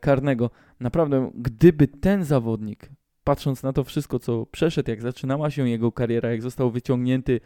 karnego. 0.00 0.50
Naprawdę, 0.80 1.30
gdyby 1.34 1.88
ten 1.88 2.24
zawodnik 2.24 2.90
patrząc 3.28 3.62
na 3.62 3.72
to 3.72 3.84
wszystko, 3.84 4.18
co 4.18 4.46
przeszedł, 4.46 4.90
jak 4.90 5.02
zaczynała 5.02 5.50
się 5.50 5.68
jego 5.68 5.92
kariera, 5.92 6.30
jak 6.30 6.42
został 6.42 6.70
wyciągnięty 6.70 7.40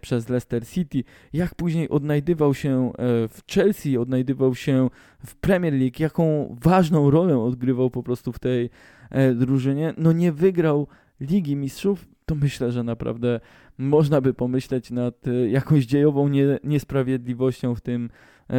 przez 0.00 0.28
Leicester 0.28 0.66
City, 0.66 1.04
jak 1.32 1.54
później 1.54 1.88
odnajdywał 1.88 2.54
się 2.54 2.92
e, 2.92 2.92
w 3.28 3.40
Chelsea, 3.50 3.98
odnajdywał 3.98 4.54
się 4.54 4.90
w 5.26 5.36
Premier 5.36 5.74
League, 5.74 5.96
jaką 5.98 6.56
ważną 6.62 7.10
rolę 7.10 7.38
odgrywał 7.38 7.90
po 7.90 8.02
prostu 8.02 8.32
w 8.32 8.38
tej 8.38 8.70
e, 9.10 9.34
drużynie, 9.34 9.94
no 9.96 10.12
nie 10.12 10.32
wygrał 10.32 10.86
Ligi 11.20 11.56
Mistrzów, 11.56 12.08
to 12.26 12.34
myślę, 12.34 12.72
że 12.72 12.82
naprawdę 12.82 13.40
można 13.78 14.20
by 14.20 14.34
pomyśleć 14.34 14.90
nad 14.90 15.24
jakąś 15.48 15.86
dziejową 15.86 16.28
nie, 16.28 16.58
niesprawiedliwością 16.64 17.74
w 17.74 17.80
tym 17.80 18.10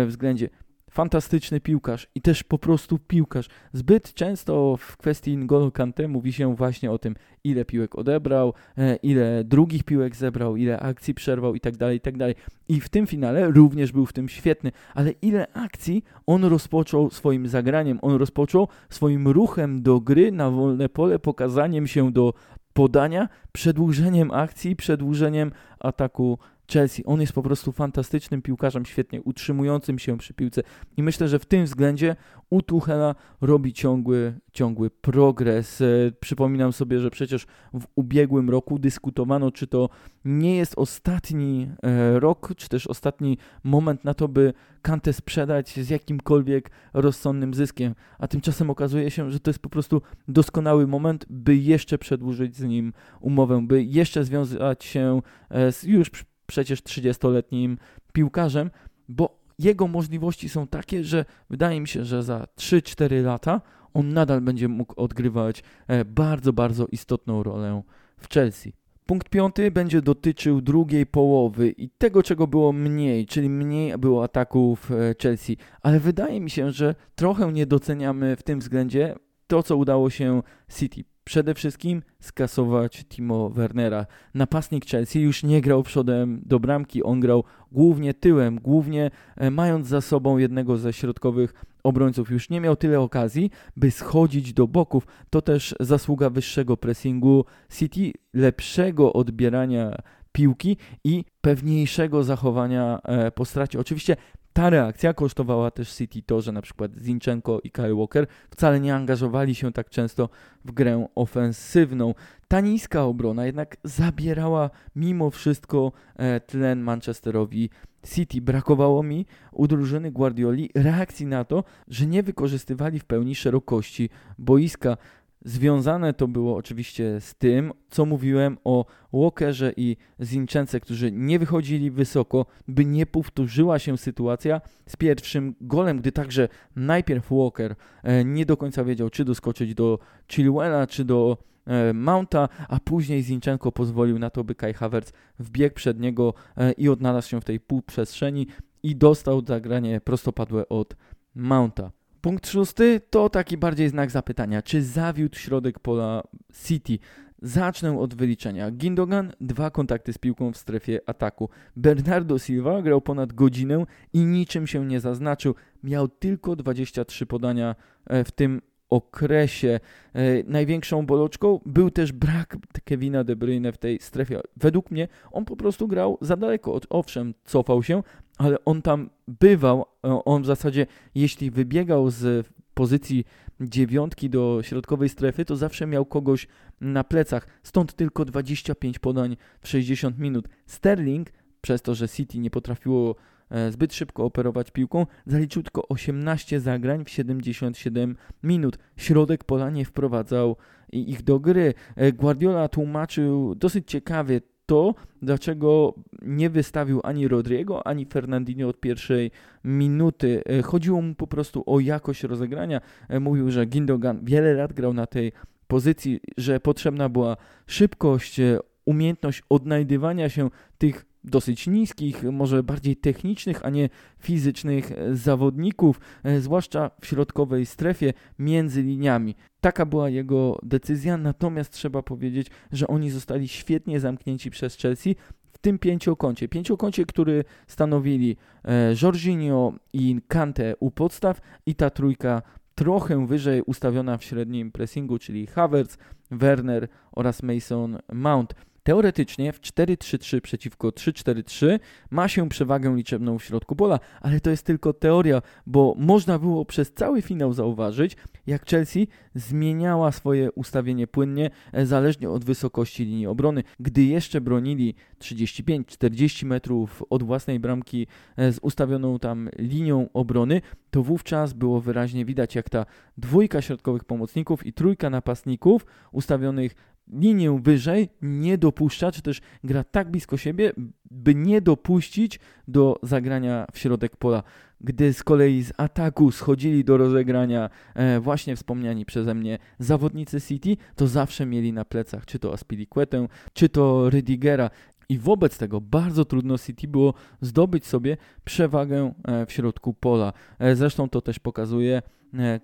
względzie 0.08 0.50
fantastyczny 0.92 1.60
piłkarz 1.60 2.08
i 2.16 2.22
też 2.22 2.44
po 2.44 2.58
prostu 2.58 3.00
piłkarz. 3.00 3.48
Zbyt 3.74 4.14
często 4.14 4.78
w 4.78 4.98
kwestii 4.98 5.38
N'Golo 5.38 5.72
Kante 5.72 6.08
mówi 6.08 6.34
się 6.34 6.56
właśnie 6.56 6.92
o 6.92 6.98
tym, 6.98 7.16
ile 7.44 7.66
piłek 7.66 7.96
odebrał, 7.96 8.54
e, 8.78 8.96
ile 8.96 9.44
drugich 9.44 9.84
piłek 9.84 10.16
zebrał, 10.16 10.56
ile 10.56 10.80
akcji 10.80 11.14
przerwał 11.14 11.54
itd., 11.54 11.78
tak 11.78 11.94
itd. 11.94 12.34
Tak 12.34 12.44
I 12.70 12.82
w 12.82 12.90
tym 12.90 13.08
finale 13.08 13.52
również 13.52 13.92
był 13.92 14.06
w 14.06 14.14
tym 14.14 14.30
świetny, 14.30 14.72
ale 14.96 15.12
ile 15.12 15.54
akcji 15.54 16.04
on 16.26 16.44
rozpoczął 16.44 17.10
swoim 17.10 17.48
zagraniem, 17.48 18.00
on 18.02 18.16
rozpoczął 18.16 18.68
swoim 18.90 19.28
ruchem 19.28 19.82
do 19.82 20.00
gry 20.00 20.32
na 20.32 20.50
wolne 20.50 20.90
pole, 20.90 21.20
pokazaniem 21.20 21.88
się 21.88 22.12
do 22.12 22.34
podania, 22.74 23.30
przedłużeniem 23.52 24.32
akcji, 24.32 24.76
przedłużeniem 24.76 25.52
ataku 25.80 26.40
Chelsea. 26.74 27.04
On 27.06 27.22
jest 27.22 27.34
po 27.34 27.44
prostu 27.44 27.72
fantastycznym 27.72 28.42
piłkarzem, 28.42 28.86
świetnie 28.86 29.22
utrzymującym 29.22 30.00
się 30.00 30.18
przy 30.18 30.34
piłce 30.34 30.62
i 30.98 31.04
myślę, 31.04 31.28
że 31.28 31.40
w 31.40 31.46
tym 31.46 31.66
względzie 31.66 32.16
u 32.50 32.62
Tuchela 32.62 33.16
robi 33.42 33.74
ciągły, 33.74 34.40
ciągły 34.54 34.90
progres. 34.90 35.82
E, 35.82 35.86
przypominam 36.20 36.74
sobie, 36.74 37.00
że 37.00 37.12
przecież 37.12 37.46
w 37.74 37.86
ubiegłym 37.96 38.50
roku 38.50 38.80
dyskutowano, 38.80 39.52
czy 39.52 39.68
to 39.68 39.90
nie 40.26 40.56
jest 40.56 40.74
ostatni 40.78 41.72
e, 41.84 42.20
rok, 42.20 42.54
czy 42.58 42.70
też 42.70 42.88
ostatni 42.88 43.38
moment 43.64 44.06
na 44.06 44.14
to, 44.14 44.28
by 44.28 44.54
Kantę 44.82 45.14
sprzedać 45.14 45.80
z 45.80 45.90
jakimkolwiek 45.90 46.72
rozsądnym 46.94 47.54
zyskiem, 47.54 47.96
a 48.20 48.28
tymczasem 48.28 48.70
okazuje 48.70 49.12
się, 49.12 49.32
że 49.32 49.40
to 49.40 49.50
jest 49.50 49.60
po 49.60 49.70
prostu 49.70 50.02
doskonały 50.28 50.88
moment, 50.88 51.26
by 51.30 51.56
jeszcze 51.56 51.98
przedłużyć 51.98 52.56
z 52.56 52.64
nim 52.64 52.94
umowę, 53.20 53.68
by 53.68 53.84
jeszcze 53.84 54.24
związać 54.24 54.84
się 54.84 55.22
e, 55.50 55.72
z 55.72 55.84
już 55.84 56.10
przecież 56.52 56.82
30-letnim 56.82 57.78
piłkarzem, 58.14 58.72
bo 59.10 59.40
jego 59.60 59.88
możliwości 59.88 60.50
są 60.50 60.68
takie, 60.68 61.04
że 61.04 61.26
wydaje 61.50 61.82
mi 61.82 61.88
się, 61.88 62.06
że 62.06 62.24
za 62.24 62.48
3-4 62.58 63.24
lata 63.24 63.62
on 63.94 64.14
nadal 64.14 64.42
będzie 64.42 64.68
mógł 64.68 65.02
odgrywać 65.02 65.64
e, 65.88 66.06
bardzo, 66.06 66.54
bardzo 66.54 66.86
istotną 66.92 67.44
rolę 67.44 67.82
w 68.18 68.34
Chelsea. 68.34 68.74
Punkt 69.06 69.30
piąty 69.30 69.72
będzie 69.72 70.02
dotyczył 70.02 70.62
drugiej 70.62 71.06
połowy 71.06 71.70
i 71.70 71.90
tego, 71.90 72.24
czego 72.24 72.48
było 72.48 72.74
mniej, 72.74 73.26
czyli 73.26 73.50
mniej 73.50 73.98
było 73.98 74.24
ataków 74.24 74.92
e, 74.92 75.16
Chelsea, 75.22 75.58
ale 75.82 76.00
wydaje 76.00 76.42
mi 76.42 76.50
się, 76.50 76.72
że 76.72 76.96
trochę 77.16 77.52
nie 77.52 77.66
doceniamy 77.66 78.36
w 78.36 78.44
tym 78.44 78.60
względzie 78.60 79.16
to, 79.48 79.64
co 79.64 79.78
udało 79.78 80.10
się 80.10 80.42
City. 80.78 81.11
Przede 81.24 81.54
wszystkim 81.54 82.02
skasować 82.20 83.06
Timo 83.10 83.50
Wernera. 83.50 84.06
Napastnik 84.34 84.86
Chelsea 84.86 85.20
już 85.20 85.44
nie 85.44 85.62
grał 85.62 85.84
przodem 85.84 86.42
do 86.46 86.60
bramki, 86.60 87.04
on 87.04 87.20
grał 87.20 87.44
głównie 87.72 88.14
tyłem, 88.14 88.60
głównie 88.60 89.12
e, 89.38 89.52
mając 89.52 89.88
za 89.88 90.02
sobą 90.02 90.38
jednego 90.38 90.78
ze 90.78 90.94
środkowych 90.94 91.54
obrońców. 91.84 92.32
Już 92.32 92.50
nie 92.50 92.62
miał 92.62 92.76
tyle 92.76 93.00
okazji, 93.00 93.52
by 93.78 93.92
schodzić 93.92 94.54
do 94.54 94.68
boków. 94.68 95.08
To 95.30 95.42
też 95.42 95.76
zasługa 95.80 96.30
wyższego 96.30 96.78
pressingu 96.78 97.46
City, 97.78 98.12
lepszego 98.34 99.14
odbierania 99.14 99.96
piłki 100.32 100.78
i 101.04 101.26
pewniejszego 101.42 102.24
zachowania 102.24 103.00
e, 103.04 103.32
po 103.32 103.46
stracie. 103.46 103.80
Oczywiście 103.80 104.16
ta 104.54 104.70
reakcja 104.70 105.14
kosztowała 105.14 105.72
też 105.72 105.94
City 105.96 106.22
to, 106.22 106.42
że 106.42 106.52
na 106.52 106.62
przykład 106.62 106.92
Zinchenko 106.98 107.60
i 107.64 107.72
Kyle 107.72 107.96
Walker 107.96 108.28
wcale 108.50 108.80
nie 108.80 108.96
angażowali 108.96 109.56
się 109.56 109.72
tak 109.72 109.90
często 109.90 110.30
w 110.66 110.72
grę 110.72 111.08
ofensywną. 111.16 112.14
Ta 112.48 112.62
niska 112.62 113.04
obrona 113.04 113.46
jednak 113.46 113.78
zabierała 113.84 114.70
mimo 114.96 115.30
wszystko 115.30 115.92
e, 116.16 116.40
tlen 116.40 116.82
Manchesterowi 116.82 117.70
City. 118.16 118.42
Brakowało 118.42 119.04
mi 119.04 119.26
u 119.52 119.68
drużyny 119.68 120.12
Guardioli 120.12 120.70
reakcji 120.76 121.26
na 121.26 121.44
to, 121.44 121.64
że 121.88 122.06
nie 122.08 122.24
wykorzystywali 122.24 123.00
w 123.00 123.06
pełni 123.06 123.36
szerokości 123.36 124.10
boiska. 124.38 124.98
Związane 125.46 126.14
to 126.14 126.28
było 126.28 126.56
oczywiście 126.56 127.22
z 127.22 127.36
tym, 127.36 127.74
co 127.90 128.06
mówiłem 128.06 128.58
o 128.64 128.86
Walkerze 129.14 129.74
i 129.78 129.98
Zinczence, 130.20 130.80
którzy 130.80 131.12
nie 131.12 131.40
wychodzili 131.40 131.92
wysoko, 131.92 132.46
by 132.68 132.86
nie 132.86 133.06
powtórzyła 133.06 133.80
się 133.80 133.98
sytuacja 133.98 134.62
z 134.88 134.96
pierwszym 134.96 135.56
golem, 135.62 136.00
gdy 136.00 136.12
także 136.12 136.50
najpierw 136.76 137.32
Walker 137.32 137.76
e, 138.04 138.26
nie 138.26 138.46
do 138.46 138.58
końca 138.58 138.84
wiedział, 138.84 139.10
czy 139.10 139.26
doskoczyć 139.26 139.76
do 139.76 140.00
Chilwella, 140.32 140.88
czy 140.88 141.06
do 141.06 141.38
e, 141.66 141.94
Mounta, 141.94 142.50
a 142.70 142.80
później 142.80 143.24
Zinchenko 143.24 143.72
pozwolił 143.72 144.20
na 144.20 144.30
to, 144.30 144.44
by 144.44 144.56
Kai 144.56 144.74
Havertz 144.74 145.14
wbiegł 145.40 145.76
przed 145.76 146.00
niego 146.00 146.34
e, 146.58 146.72
i 146.72 146.90
odnalazł 146.90 147.30
się 147.30 147.42
w 147.42 147.46
tej 147.46 147.60
półprzestrzeni 147.60 148.48
i 148.84 148.96
dostał 148.96 149.46
zagranie 149.46 150.02
prostopadłe 150.02 150.70
od 150.70 150.96
Mounta. 151.36 151.92
Punkt 152.22 152.48
szósty 152.48 153.02
to 153.10 153.30
taki 153.30 153.58
bardziej 153.58 153.90
znak 153.90 154.12
zapytania. 154.12 154.62
Czy 154.62 154.84
zawiódł 154.84 155.38
środek 155.38 155.80
pola 155.80 156.24
City? 156.66 157.00
Zacznę 157.42 158.00
od 158.00 158.16
wyliczenia. 158.16 158.72
Gindogan, 158.72 159.34
dwa 159.42 159.70
kontakty 159.70 160.14
z 160.14 160.18
piłką 160.18 160.52
w 160.52 160.58
strefie 160.58 161.00
ataku. 161.06 161.50
Bernardo 161.76 162.40
Silva 162.40 162.82
grał 162.82 163.02
ponad 163.02 163.34
godzinę 163.34 163.86
i 164.14 164.26
niczym 164.26 164.68
się 164.68 164.86
nie 164.86 165.00
zaznaczył. 165.00 165.56
Miał 165.84 166.08
tylko 166.08 166.56
23 166.56 167.26
podania 167.26 167.76
e, 168.08 168.24
w 168.24 168.32
tym 168.32 168.62
okresie. 168.90 169.80
E, 170.14 170.22
największą 170.44 171.06
bolączką 171.06 171.60
był 171.66 171.92
też 171.92 172.12
brak 172.12 172.58
Kevina 172.84 173.24
De 173.24 173.36
Bruyne 173.36 173.72
w 173.72 173.78
tej 173.78 174.00
strefie. 174.00 174.42
Według 174.58 174.92
mnie 174.92 175.08
on 175.32 175.46
po 175.46 175.56
prostu 175.56 175.88
grał 175.88 176.18
za 176.22 176.38
daleko. 176.38 176.80
Owszem, 176.90 177.34
cofał 177.46 177.84
się, 177.84 178.04
ale 178.42 178.66
on 178.66 178.82
tam 178.82 179.10
bywał. 179.28 179.86
E, 180.06 180.26
on 180.26 180.44
w 180.44 180.46
zasadzie, 180.46 180.88
jeśli 181.16 181.52
wybiegał 181.52 182.10
z 182.10 182.48
pozycji 182.74 183.26
dziewiątki 183.62 184.30
do 184.30 184.60
środkowej 184.64 185.10
strefy, 185.10 185.46
to 185.46 185.56
zawsze 185.56 185.88
miał 185.88 186.06
kogoś 186.06 186.48
na 186.82 187.04
plecach. 187.04 187.48
Stąd 187.64 187.94
tylko 187.94 188.26
25 188.26 189.00
podań 189.00 189.38
w 189.62 189.68
60 189.68 190.20
minut. 190.20 190.48
Sterling, 190.66 191.30
przez 191.62 191.82
to, 191.82 191.96
że 191.96 192.10
City 192.10 192.40
nie 192.40 192.50
potrafiło 192.50 193.16
E, 193.52 193.72
zbyt 193.72 193.94
szybko 193.94 194.26
operować 194.26 194.72
piłką, 194.72 195.06
zaliczył 195.26 195.64
tylko 195.64 195.88
18 195.88 196.60
zagrań 196.60 197.06
w 197.06 197.10
77 197.10 198.16
minut. 198.44 198.78
Środek 198.98 199.44
pola 199.44 199.70
nie 199.70 199.86
wprowadzał 199.86 200.56
ich 200.92 201.24
do 201.24 201.40
gry. 201.40 201.74
E, 201.96 202.12
Guardiola 202.12 202.68
tłumaczył 202.68 203.56
dosyć 203.56 203.92
ciekawie 203.92 204.42
to, 204.72 204.96
dlaczego 205.22 205.94
nie 206.22 206.50
wystawił 206.50 207.00
ani 207.04 207.28
Rodriego, 207.28 207.88
ani 207.88 208.06
Fernandinho 208.06 208.68
od 208.68 208.80
pierwszej 208.80 209.32
minuty. 209.64 210.44
E, 210.46 210.62
chodziło 210.62 211.02
mu 211.02 211.16
po 211.16 211.28
prostu 211.28 211.64
o 211.66 211.80
jakość 211.80 212.24
rozegrania. 212.24 212.82
Mówił, 213.20 213.52
że 213.52 213.66
Gindogan 213.66 214.20
wiele 214.24 214.54
lat 214.54 214.74
grał 214.74 214.94
na 214.94 215.08
tej 215.08 215.32
pozycji, 215.68 216.20
że 216.38 216.60
potrzebna 216.60 217.10
była 217.10 217.38
szybkość, 217.68 218.40
umiejętność 218.86 219.44
odnajdywania 219.50 220.30
się 220.30 220.50
tych 220.78 221.06
dosyć 221.24 221.68
niskich, 221.68 222.24
może 222.24 222.64
bardziej 222.64 222.96
technicznych, 222.96 223.66
a 223.66 223.70
nie 223.70 223.90
fizycznych 224.20 224.92
zawodników, 225.12 226.00
zwłaszcza 226.40 226.92
w 227.02 227.08
środkowej 227.08 227.66
strefie 227.66 228.14
między 228.40 228.84
liniami. 228.84 229.36
Taka 229.62 229.86
była 229.86 230.10
jego 230.10 230.60
decyzja, 230.64 231.18
natomiast 231.18 231.74
trzeba 231.74 232.04
powiedzieć, 232.04 232.48
że 232.72 232.88
oni 232.88 233.10
zostali 233.10 233.48
świetnie 233.48 234.00
zamknięci 234.00 234.52
przez 234.52 234.78
Chelsea 234.78 235.16
w 235.52 235.58
tym 235.58 235.80
pięciokącie. 235.80 236.48
Pięciokącie, 236.48 237.06
który 237.06 237.44
stanowili 237.68 238.38
e, 238.66 238.94
Jorginho 239.02 239.74
i 239.94 240.22
Kante 240.28 240.74
u 240.80 240.92
podstaw 240.92 241.42
i 241.66 241.76
ta 241.76 241.90
trójka 241.90 242.42
trochę 242.76 243.28
wyżej 243.28 243.62
ustawiona 243.62 244.18
w 244.18 244.24
średnim 244.24 244.72
pressingu, 244.72 245.20
czyli 245.20 245.48
Havertz, 245.48 245.98
Werner 246.32 246.88
oraz 247.12 247.44
Mason 247.44 247.98
Mount. 248.14 248.56
Teoretycznie 248.84 249.54
w 249.54 249.62
4-3-3 249.62 250.42
przeciwko 250.42 250.90
3-4-3 250.90 251.80
ma 252.12 252.28
się 252.28 252.50
przewagę 252.50 252.96
liczebną 252.96 253.40
w 253.40 253.44
środku 253.44 253.76
pola, 253.76 254.00
ale 254.22 254.40
to 254.40 254.50
jest 254.50 254.66
tylko 254.66 254.94
teoria, 254.94 255.42
bo 255.66 255.96
można 255.98 256.40
było 256.40 256.66
przez 256.66 256.94
cały 256.94 257.22
finał 257.22 257.54
zauważyć, 257.54 258.18
jak 258.48 258.66
Chelsea 258.70 259.08
zmieniała 259.36 260.12
swoje 260.12 260.52
ustawienie 260.52 261.08
płynnie, 261.08 261.50
e, 261.74 261.86
zależnie 261.86 262.30
od 262.30 262.46
wysokości 262.46 263.06
linii 263.06 263.28
obrony. 263.28 263.64
Gdy 263.80 264.04
jeszcze 264.04 264.42
bronili 264.42 264.96
35-40 265.20 266.46
metrów 266.46 267.04
od 267.10 267.24
własnej 267.24 267.60
bramki 267.60 268.08
e, 268.38 268.52
z 268.52 268.60
ustawioną 268.62 269.20
tam 269.20 269.50
linią 269.58 270.10
obrony, 270.14 270.62
to 270.92 271.04
wówczas 271.04 271.54
było 271.54 271.82
wyraźnie 271.82 272.26
widać, 272.26 272.56
jak 272.56 272.70
ta 272.70 272.86
dwójka 273.18 273.62
środkowych 273.62 274.04
pomocników 274.04 274.66
i 274.66 274.74
trójka 274.74 275.10
napastników 275.10 275.86
ustawionych 276.12 276.76
linię 277.08 277.60
wyżej 277.64 278.10
nie 278.22 278.58
dopuszcza, 278.58 279.12
czy 279.12 279.22
też 279.22 279.42
gra 279.64 279.84
tak 279.84 280.12
blisko 280.12 280.38
siebie, 280.38 280.74
by 281.12 281.36
nie 281.36 281.62
dopuścić 281.62 282.40
do 282.68 283.00
zagrania 283.04 283.68
w 283.74 283.80
środek 283.80 284.16
pola. 284.16 284.44
Gdy 284.82 285.14
z 285.14 285.24
kolei 285.24 285.64
z 285.64 285.74
ataku 285.78 286.32
schodzili 286.32 286.84
do 286.84 286.98
rozegrania 286.98 287.70
e, 287.96 288.20
właśnie 288.20 288.56
wspomniani 288.56 289.06
przeze 289.06 289.34
mnie 289.34 289.58
zawodnicy 289.80 290.42
City, 290.42 290.78
to 290.96 291.08
zawsze 291.08 291.46
mieli 291.46 291.74
na 291.74 291.86
plecach 291.86 292.26
czy 292.26 292.40
to 292.40 292.54
Aspilicuetę, 292.54 293.28
czy 293.54 293.70
to 293.70 294.10
Rydigera. 294.10 294.70
I 295.10 295.18
wobec 295.18 295.58
tego 295.58 295.82
bardzo 295.82 296.26
trudno 296.26 296.58
City 296.58 296.88
było 296.88 297.14
zdobyć 297.42 297.86
sobie 297.86 298.18
przewagę 298.44 299.14
e, 299.24 299.46
w 299.46 299.52
środku 299.52 299.94
pola. 299.94 300.34
E, 300.60 300.76
zresztą 300.76 301.10
to 301.10 301.22
też 301.22 301.40
pokazuje 301.40 302.02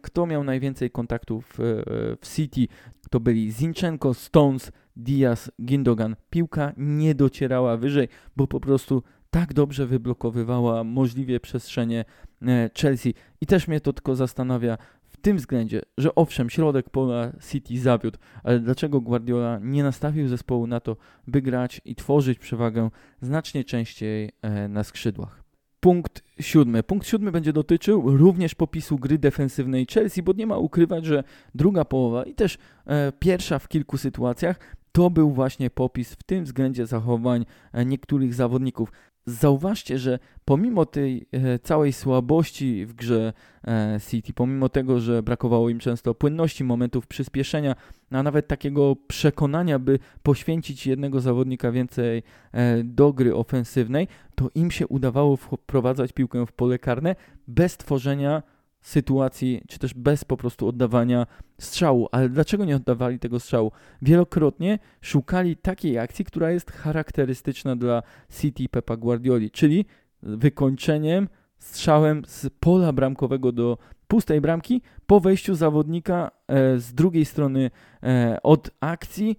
kto 0.01 0.25
miał 0.25 0.43
najwięcej 0.43 0.91
kontaktów 0.91 1.59
e, 1.59 1.63
w 2.21 2.35
City, 2.35 2.67
to 3.09 3.19
byli 3.19 3.51
Zinchenko, 3.51 4.13
Stones, 4.13 4.71
Diaz, 4.95 5.51
Gindogan. 5.61 6.15
Piłka 6.29 6.73
nie 6.77 7.15
docierała 7.15 7.77
wyżej, 7.77 8.07
bo 8.35 8.47
po 8.47 8.59
prostu 8.59 9.03
tak 9.29 9.53
dobrze 9.53 9.85
wyblokowywała 9.85 10.83
możliwie 10.83 11.39
przestrzenie 11.39 12.05
e, 12.41 12.69
Chelsea. 12.81 13.13
I 13.41 13.45
też 13.45 13.67
mnie 13.67 13.81
to 13.81 13.93
tylko 13.93 14.15
zastanawia 14.15 14.77
w 15.09 15.17
tym 15.17 15.37
względzie, 15.37 15.81
że 15.97 16.15
owszem, 16.15 16.49
środek 16.49 16.89
pola 16.89 17.31
City 17.51 17.79
zawiódł, 17.79 18.17
ale 18.43 18.59
dlaczego 18.59 19.01
Guardiola 19.01 19.59
nie 19.61 19.83
nastawił 19.83 20.27
zespołu 20.27 20.67
na 20.67 20.79
to, 20.79 20.97
by 21.27 21.41
grać 21.41 21.81
i 21.85 21.95
tworzyć 21.95 22.39
przewagę 22.39 22.89
znacznie 23.21 23.63
częściej 23.63 24.31
na 24.69 24.83
skrzydłach? 24.83 25.46
Punkt 25.79 26.23
siódmy. 26.39 26.83
Punkt 26.83 27.07
siódmy 27.07 27.31
będzie 27.31 27.53
dotyczył 27.53 28.17
również 28.17 28.55
popisu 28.55 28.97
gry 28.97 29.17
defensywnej 29.17 29.85
Chelsea, 29.93 30.23
bo 30.23 30.33
nie 30.33 30.47
ma 30.47 30.57
ukrywać, 30.57 31.05
że 31.05 31.23
druga 31.55 31.85
połowa 31.85 32.23
i 32.23 32.33
też 32.33 32.57
e, 32.85 33.11
pierwsza 33.19 33.59
w 33.59 33.67
kilku 33.67 33.97
sytuacjach 33.97 34.59
to 34.91 35.09
był 35.09 35.31
właśnie 35.31 35.69
popis 35.69 36.13
w 36.13 36.23
tym 36.23 36.43
względzie 36.43 36.85
zachowań 36.85 37.45
e, 37.73 37.85
niektórych 37.85 38.33
zawodników. 38.33 38.91
Zauważcie, 39.27 39.99
że 39.99 40.19
pomimo 40.45 40.85
tej 40.85 41.27
e, 41.31 41.59
całej 41.59 41.93
słabości 41.93 42.85
w 42.85 42.93
grze 42.93 43.33
e, 43.67 43.99
City, 44.09 44.33
pomimo 44.33 44.69
tego, 44.69 44.99
że 44.99 45.23
brakowało 45.23 45.69
im 45.69 45.79
często 45.79 46.15
płynności, 46.15 46.63
momentów 46.63 47.07
przyspieszenia, 47.07 47.75
a 48.11 48.23
nawet 48.23 48.47
takiego 48.47 48.95
przekonania, 49.07 49.79
by 49.79 49.99
poświęcić 50.23 50.87
jednego 50.87 51.21
zawodnika 51.21 51.71
więcej 51.71 52.23
e, 52.51 52.83
do 52.83 53.13
gry 53.13 53.35
ofensywnej, 53.35 54.07
to 54.35 54.49
im 54.55 54.71
się 54.71 54.87
udawało 54.87 55.37
wprowadzać 55.37 56.13
piłkę 56.13 56.45
w 56.45 56.51
pole 56.51 56.79
karne 56.79 57.15
bez 57.47 57.77
tworzenia 57.77 58.43
sytuacji, 58.87 59.61
czy 59.67 59.79
też 59.79 59.93
bez 59.93 60.25
po 60.25 60.37
prostu 60.37 60.67
oddawania 60.67 61.27
strzału. 61.59 62.07
Ale 62.11 62.29
dlaczego 62.29 62.65
nie 62.65 62.75
oddawali 62.75 63.19
tego 63.19 63.39
strzału? 63.39 63.71
Wielokrotnie 64.01 64.79
szukali 65.01 65.55
takiej 65.55 65.99
akcji, 65.99 66.25
która 66.25 66.51
jest 66.51 66.71
charakterystyczna 66.71 67.75
dla 67.75 68.03
City 68.41 68.69
Pepa 68.69 68.97
Guardioli, 68.97 69.51
czyli 69.51 69.85
wykończeniem 70.23 71.27
strzałem 71.57 72.23
z 72.27 72.49
pola 72.59 72.93
bramkowego 72.93 73.51
do 73.51 73.77
pustej 74.07 74.41
bramki 74.41 74.81
po 75.05 75.19
wejściu 75.19 75.55
zawodnika 75.55 76.31
e, 76.47 76.79
z 76.79 76.93
drugiej 76.93 77.25
strony 77.25 77.71
e, 78.03 78.37
od 78.43 78.71
akcji 78.79 79.37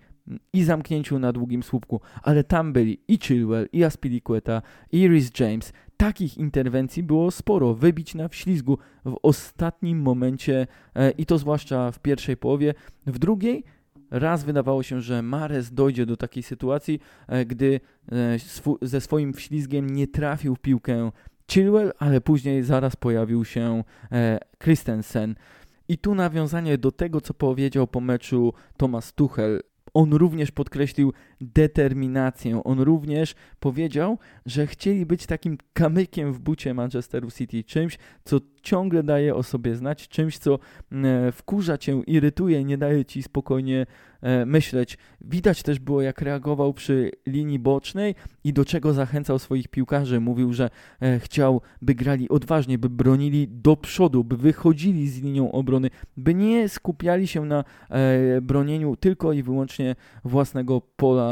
i 0.53 0.65
zamknięciu 0.65 1.19
na 1.19 1.33
długim 1.33 1.63
słupku, 1.63 2.01
ale 2.23 2.45
tam 2.45 2.73
byli 2.73 3.01
i 3.09 3.19
Chilwell, 3.19 3.69
i 3.73 3.85
Aspilicueta, 3.85 4.63
i 4.93 5.09
Rhys 5.09 5.41
James. 5.41 5.73
Takich 5.99 6.39
interwencji 6.39 7.03
było 7.03 7.31
sporo, 7.31 7.75
wybić 7.75 8.15
na 8.15 8.29
wślizgu 8.29 8.79
w 9.05 9.17
ostatnim 9.23 10.01
momencie 10.01 10.67
e, 10.95 11.11
i 11.11 11.27
to 11.27 11.39
zwłaszcza 11.39 11.91
w 11.93 11.99
pierwszej 11.99 12.37
połowie. 12.37 12.75
W 13.07 13.19
drugiej 13.19 13.65
raz 14.11 14.45
wydawało 14.45 14.83
się, 14.83 15.01
że 15.01 15.23
Mares 15.23 15.73
dojdzie 15.73 16.07
do 16.07 16.17
takiej 16.17 16.43
sytuacji, 16.43 17.01
e, 17.29 17.45
gdy 17.45 17.81
e, 18.13 18.39
ze 18.83 19.01
swoim 19.01 19.33
wślizgiem 19.33 19.91
nie 19.91 20.07
trafił 20.07 20.57
piłkę 20.57 21.11
Chilwell, 21.51 21.93
ale 21.99 22.21
później 22.21 22.63
zaraz 22.63 22.97
pojawił 22.97 23.45
się 23.45 23.85
Christensen. 24.63 25.35
I 25.89 25.99
tu 25.99 26.15
nawiązanie 26.15 26.79
do 26.79 26.93
tego, 26.93 27.21
co 27.21 27.35
powiedział 27.35 27.87
po 27.87 28.01
meczu 28.01 28.53
Thomas 28.77 29.13
Tuchel 29.13 29.61
on 29.95 30.13
również 30.13 30.51
podkreślił 30.51 31.13
determinację. 31.41 32.65
On 32.65 32.81
również 32.81 33.35
powiedział, 33.61 34.19
że 34.47 34.67
chcieli 34.67 35.07
być 35.07 35.27
takim 35.27 35.59
kamykiem 35.73 36.33
w 36.33 36.39
bucie 36.39 36.75
Manchesteru 36.75 37.31
City, 37.31 37.65
czymś, 37.65 37.99
co 38.25 38.41
ciągle 38.63 39.03
daje 39.03 39.35
o 39.35 39.43
sobie 39.43 39.77
znać, 39.77 40.09
czymś, 40.09 40.39
co 40.39 40.59
mm, 40.93 41.33
wkurza 41.33 41.79
cię, 41.79 42.03
irytuje, 42.07 42.65
nie 42.65 42.79
daje 42.79 43.05
ci 43.05 43.23
spokojnie 43.23 43.87
e, 44.21 44.47
myśleć. 44.47 44.99
Widać 45.21 45.63
też 45.63 45.79
było, 45.79 46.03
jak 46.03 46.23
reagował 46.23 46.75
przy 46.75 47.11
linii 47.27 47.59
bocznej 47.59 48.15
i 48.45 48.53
do 48.53 48.65
czego 48.65 48.93
zachęcał 48.93 49.39
swoich 49.39 49.69
piłkarzy. 49.69 50.21
Mówił, 50.21 50.53
że 50.53 50.71
e, 51.01 51.21
chciał, 51.21 51.61
by 51.83 51.95
grali 51.95 52.29
odważnie, 52.29 52.79
by 52.79 52.91
bronili 52.91 53.49
do 53.49 53.77
przodu, 53.77 54.25
by 54.25 54.37
wychodzili 54.37 55.09
z 55.09 55.23
linią 55.23 55.53
obrony, 55.53 55.91
by 56.17 56.35
nie 56.35 56.69
skupiali 56.69 57.27
się 57.27 57.45
na 57.45 57.65
e, 57.91 58.41
bronieniu 58.41 58.97
tylko 58.97 59.33
i 59.33 59.43
wyłącznie 59.43 59.97
własnego 60.25 60.81
pola 60.81 61.28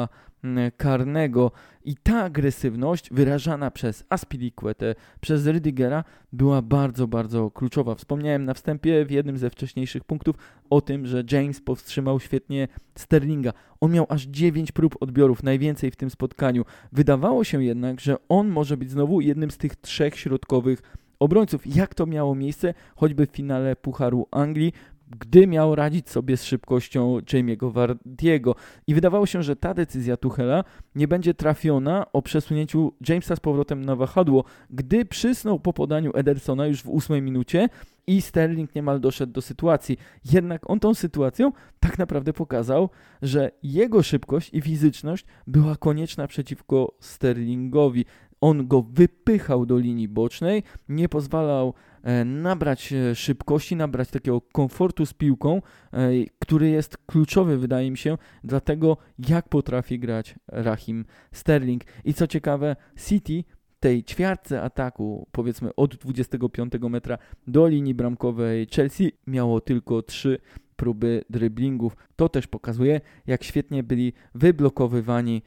karnego 0.77 1.53
i 1.85 1.97
ta 1.97 2.23
agresywność 2.23 3.11
wyrażana 3.11 3.71
przez 3.71 4.05
Aspilicuetę, 4.09 4.95
przez 5.21 5.47
Rydigera 5.47 6.05
była 6.33 6.63
bardzo, 6.63 7.09
bardzo 7.09 7.51
kluczowa. 7.51 7.95
Wspomniałem 7.95 8.45
na 8.45 8.55
wstępie 8.55 9.05
w 9.05 9.11
jednym 9.11 9.39
ze 9.39 9.51
wcześniejszych 9.51 10.05
punktów 10.05 10.37
o 10.71 10.81
tym, 10.81 11.07
że 11.07 11.25
James 11.33 11.61
powstrzymał 11.61 12.21
świetnie 12.21 12.69
Sterlinga. 12.95 13.53
On 13.81 13.93
miał 13.93 14.07
aż 14.09 14.23
9 14.23 14.73
prób 14.73 14.97
odbiorów, 15.01 15.43
najwięcej 15.43 15.91
w 15.91 15.97
tym 15.97 16.11
spotkaniu. 16.11 16.65
Wydawało 16.93 17.45
się 17.45 17.65
jednak, 17.65 18.01
że 18.01 18.17
on 18.29 18.49
może 18.49 18.77
być 18.77 18.91
znowu 18.91 19.21
jednym 19.21 19.51
z 19.51 19.57
tych 19.57 19.77
trzech 19.77 20.19
środkowych 20.19 20.83
obrońców. 21.19 21.77
Jak 21.77 21.95
to 21.95 22.07
miało 22.07 22.35
miejsce 22.35 22.75
choćby 22.97 23.27
w 23.27 23.31
finale 23.31 23.77
Pucharu 23.77 24.27
Anglii, 24.31 24.73
gdy 25.11 25.47
miał 25.47 25.75
radzić 25.75 26.11
sobie 26.11 26.37
z 26.37 26.45
szybkością 26.45 27.19
Jamie'ego 27.19 27.73
Vardiego. 27.73 28.55
I 28.87 28.95
wydawało 28.95 29.27
się, 29.27 29.43
że 29.43 29.57
ta 29.57 29.75
decyzja 29.75 30.17
Tuchela 30.17 30.65
nie 30.95 31.09
będzie 31.09 31.35
trafiona 31.35 32.07
o 32.13 32.23
przesunięciu 32.23 32.93
Jamesa 33.09 33.37
z 33.37 33.41
powrotem 33.41 33.85
na 33.85 33.97
wahadło, 33.97 34.45
gdy 34.71 35.05
przysnął 35.05 35.61
po 35.61 35.73
podaniu 35.73 36.11
Edersona 36.15 36.67
już 36.67 36.83
w 36.83 36.89
ósmej 36.89 37.23
minucie 37.23 37.69
i 38.07 38.23
Sterling 38.23 38.75
niemal 38.75 39.01
doszedł 39.01 39.33
do 39.33 39.43
sytuacji. 39.43 39.99
Jednak 40.33 40.71
on 40.71 40.81
tą 40.81 40.95
sytuacją 40.95 41.53
tak 41.81 41.99
naprawdę 41.99 42.33
pokazał, 42.33 42.91
że 43.23 43.51
jego 43.63 44.03
szybkość 44.03 44.55
i 44.55 44.61
fizyczność 44.61 45.27
była 45.47 45.77
konieczna 45.77 46.27
przeciwko 46.27 46.95
Sterlingowi. 47.01 48.05
On 48.41 48.69
go 48.69 48.83
wypychał 48.83 49.67
do 49.67 49.79
linii 49.79 50.09
bocznej, 50.09 50.63
nie 50.89 51.09
pozwalał 51.09 51.75
e, 52.03 52.25
nabrać 52.25 52.93
e, 52.93 53.15
szybkości, 53.15 53.77
nabrać 53.77 54.11
takiego 54.11 54.41
komfortu 54.41 55.07
z 55.07 55.15
piłką, 55.15 55.63
e, 55.93 56.11
który 56.39 56.69
jest 56.69 56.99
kluczowy, 57.07 57.59
wydaje 57.59 57.91
mi 57.91 57.99
się, 57.99 58.19
dla 58.45 58.61
tego, 58.61 58.97
jak 59.29 59.49
potrafi 59.49 59.99
grać 59.99 60.35
Rahim 60.49 61.05
Sterling. 61.33 61.85
I 62.05 62.15
co 62.15 62.27
ciekawe, 62.27 62.77
City 63.09 63.45
tej 63.81 64.05
ćwiartce 64.05 64.63
ataku, 64.63 65.29
powiedzmy 65.33 65.75
od 65.75 65.97
25 65.97 66.73
metra 66.91 67.19
do 67.47 67.69
linii 67.69 67.95
bramkowej 67.95 68.67
Chelsea, 68.67 69.13
miało 69.27 69.61
tylko 69.61 70.03
trzy 70.03 70.39
próby 70.77 71.25
driblingów. 71.31 71.97
To 72.17 72.29
też 72.29 72.47
pokazuje, 72.47 73.01
jak 73.27 73.45
świetnie 73.45 73.83
byli 73.83 74.13
wyblokowywani 74.35 75.43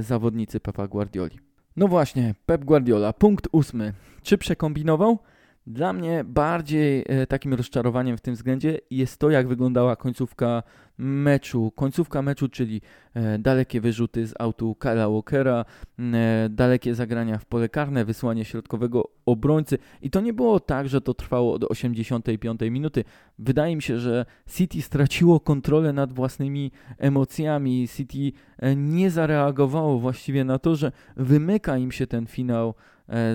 zawodnicy 0.00 0.60
Pepa 0.60 0.88
Guardioli. 0.88 1.43
No 1.76 1.88
właśnie, 1.88 2.34
Pep 2.46 2.64
Guardiola, 2.64 3.12
punkt 3.12 3.48
ósmy. 3.52 3.92
Czy 4.22 4.38
przekombinował? 4.38 5.18
Dla 5.66 5.92
mnie 5.92 6.24
bardziej 6.24 7.04
e, 7.06 7.26
takim 7.26 7.54
rozczarowaniem 7.54 8.16
w 8.16 8.20
tym 8.20 8.34
względzie 8.34 8.78
jest 8.90 9.18
to, 9.18 9.30
jak 9.30 9.48
wyglądała 9.48 9.96
końcówka 9.96 10.62
meczu. 10.98 11.72
Końcówka 11.76 12.22
meczu, 12.22 12.48
czyli 12.48 12.80
e, 13.14 13.38
dalekie 13.38 13.80
wyrzuty 13.80 14.26
z 14.26 14.34
autu 14.38 14.74
Kyla 14.74 15.08
Walkera, 15.08 15.64
e, 15.98 16.48
dalekie 16.50 16.94
zagrania 16.94 17.38
w 17.38 17.44
pole 17.44 17.68
karne, 17.68 18.04
wysłanie 18.04 18.44
środkowego 18.44 19.10
obrońcy. 19.26 19.78
I 20.02 20.10
to 20.10 20.20
nie 20.20 20.32
było 20.32 20.60
tak, 20.60 20.88
że 20.88 21.00
to 21.00 21.14
trwało 21.14 21.58
do 21.58 21.68
85 21.68 22.60
minuty. 22.70 23.04
Wydaje 23.38 23.76
mi 23.76 23.82
się, 23.82 23.98
że 23.98 24.26
City 24.50 24.82
straciło 24.82 25.40
kontrolę 25.40 25.92
nad 25.92 26.12
własnymi 26.12 26.70
emocjami. 26.98 27.88
City 27.88 28.32
nie 28.76 29.10
zareagowało 29.10 29.98
właściwie 29.98 30.44
na 30.44 30.58
to, 30.58 30.76
że 30.76 30.92
wymyka 31.16 31.78
im 31.78 31.92
się 31.92 32.06
ten 32.06 32.26
finał 32.26 32.74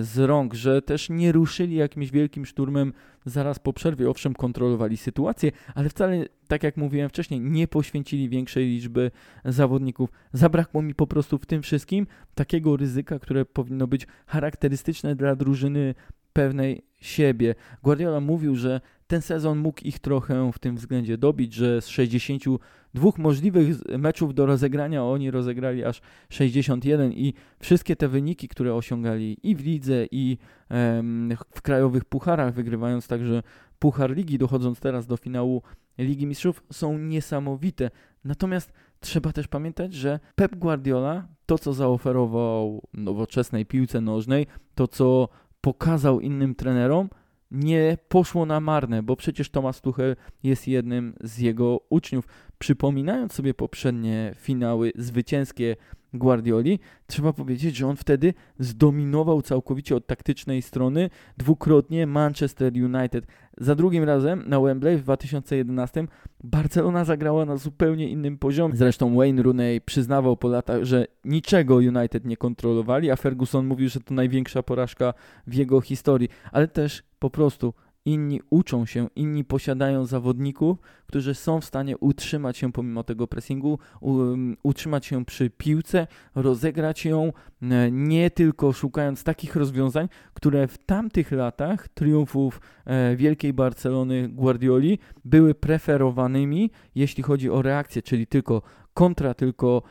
z 0.00 0.18
rąk, 0.18 0.54
że 0.54 0.82
też 0.82 1.10
nie 1.10 1.32
ruszyli 1.32 1.76
jakimś 1.76 2.10
wielkim 2.10 2.46
szturmem 2.46 2.92
zaraz 3.24 3.58
po 3.58 3.72
przerwie. 3.72 4.10
Owszem, 4.10 4.34
kontrolowali 4.34 4.96
sytuację, 4.96 5.52
ale 5.74 5.88
wcale, 5.88 6.26
tak 6.48 6.62
jak 6.62 6.76
mówiłem 6.76 7.08
wcześniej, 7.08 7.40
nie 7.40 7.68
poświęcili 7.68 8.28
większej 8.28 8.66
liczby 8.66 9.10
zawodników. 9.44 10.10
Zabrakło 10.32 10.82
mi 10.82 10.94
po 10.94 11.06
prostu 11.06 11.38
w 11.38 11.46
tym 11.46 11.62
wszystkim 11.62 12.06
takiego 12.34 12.76
ryzyka, 12.76 13.18
które 13.18 13.44
powinno 13.44 13.86
być 13.86 14.06
charakterystyczne 14.26 15.16
dla 15.16 15.36
drużyny 15.36 15.94
pewnej 16.32 16.82
siebie. 17.00 17.54
Guardiola 17.82 18.20
mówił, 18.20 18.56
że 18.56 18.80
ten 19.06 19.22
sezon 19.22 19.58
mógł 19.58 19.80
ich 19.84 19.98
trochę 19.98 20.50
w 20.52 20.58
tym 20.58 20.76
względzie 20.76 21.18
dobić, 21.18 21.54
że 21.54 21.80
z 21.80 21.88
62 21.88 23.10
możliwych 23.18 23.76
meczów 23.98 24.34
do 24.34 24.46
rozegrania 24.46 25.04
oni 25.04 25.30
rozegrali 25.30 25.84
aż 25.84 26.00
61 26.28 27.12
i 27.12 27.34
wszystkie 27.60 27.96
te 27.96 28.08
wyniki, 28.08 28.48
które 28.48 28.74
osiągali 28.74 29.36
i 29.42 29.56
w 29.56 29.64
lidze, 29.64 30.06
i 30.10 30.38
w 31.54 31.62
krajowych 31.62 32.04
pucharach, 32.04 32.54
wygrywając 32.54 33.08
także 33.08 33.42
Puchar 33.78 34.10
Ligi, 34.10 34.38
dochodząc 34.38 34.80
teraz 34.80 35.06
do 35.06 35.16
finału 35.16 35.62
Ligi 35.98 36.26
Mistrzów, 36.26 36.62
są 36.72 36.98
niesamowite. 36.98 37.90
Natomiast 38.24 38.72
trzeba 39.00 39.32
też 39.32 39.48
pamiętać, 39.48 39.94
że 39.94 40.20
Pep 40.34 40.56
Guardiola 40.56 41.28
to, 41.46 41.58
co 41.58 41.72
zaoferował 41.72 42.82
nowoczesnej 42.94 43.66
piłce 43.66 44.00
nożnej, 44.00 44.46
to, 44.74 44.88
co 44.88 45.28
pokazał 45.60 46.20
innym 46.20 46.54
trenerom, 46.54 47.08
nie 47.50 47.98
poszło 48.08 48.46
na 48.46 48.60
marne, 48.60 49.02
bo 49.02 49.16
przecież 49.16 49.50
Thomas 49.50 49.80
Tuchel 49.80 50.16
jest 50.42 50.68
jednym 50.68 51.14
z 51.20 51.38
jego 51.38 51.80
uczniów. 51.88 52.24
Przypominając 52.58 53.32
sobie 53.32 53.54
poprzednie 53.54 54.34
finały 54.36 54.92
zwycięskie 54.94 55.76
Guardioli, 56.14 56.78
trzeba 57.06 57.32
powiedzieć, 57.32 57.76
że 57.76 57.86
on 57.86 57.96
wtedy 57.96 58.34
zdominował 58.58 59.42
całkowicie 59.42 59.96
od 59.96 60.06
taktycznej 60.06 60.62
strony 60.62 61.10
dwukrotnie 61.38 62.06
Manchester 62.06 62.72
United. 62.72 63.26
Za 63.58 63.74
drugim 63.74 64.04
razem 64.04 64.42
na 64.46 64.60
Wembley 64.60 64.96
w 64.96 65.02
2011 65.02 66.06
Barcelona 66.44 67.04
zagrała 67.04 67.44
na 67.44 67.56
zupełnie 67.56 68.08
innym 68.08 68.38
poziomie. 68.38 68.76
Zresztą 68.76 69.16
Wayne 69.16 69.42
Rooney 69.42 69.80
przyznawał 69.80 70.36
po 70.36 70.48
latach, 70.48 70.84
że 70.84 71.06
niczego 71.24 71.76
United 71.76 72.24
nie 72.24 72.36
kontrolowali, 72.36 73.10
a 73.10 73.16
Ferguson 73.16 73.66
mówił, 73.66 73.88
że 73.88 74.00
to 74.00 74.14
największa 74.14 74.62
porażka 74.62 75.14
w 75.46 75.54
jego 75.54 75.80
historii, 75.80 76.28
ale 76.52 76.68
też 76.68 77.02
po 77.18 77.30
prostu 77.30 77.74
inni 78.04 78.40
uczą 78.50 78.86
się, 78.86 79.08
inni 79.16 79.44
posiadają 79.44 80.04
zawodników, 80.06 80.78
którzy 81.06 81.34
są 81.34 81.60
w 81.60 81.64
stanie 81.64 81.98
utrzymać 81.98 82.58
się 82.58 82.72
pomimo 82.72 83.04
tego 83.04 83.26
pressingu, 83.26 83.78
utrzymać 84.62 85.06
się 85.06 85.24
przy 85.24 85.50
piłce, 85.50 86.06
rozegrać 86.34 87.04
ją, 87.04 87.32
e, 87.62 87.90
nie 87.90 88.30
tylko 88.30 88.72
szukając 88.72 89.24
takich 89.24 89.56
rozwiązań, 89.56 90.08
które 90.34 90.68
w 90.68 90.78
tamtych 90.78 91.32
latach 91.32 91.88
triumfów 91.88 92.60
e, 92.84 93.16
wielkiej 93.16 93.52
Barcelony 93.52 94.28
Guardioli 94.28 94.98
były 95.24 95.54
preferowanymi, 95.54 96.70
jeśli 96.94 97.22
chodzi 97.22 97.50
o 97.50 97.62
reakcję, 97.62 98.02
czyli 98.02 98.26
tylko 98.26 98.62
kontra, 98.94 99.34
tylko 99.34 99.82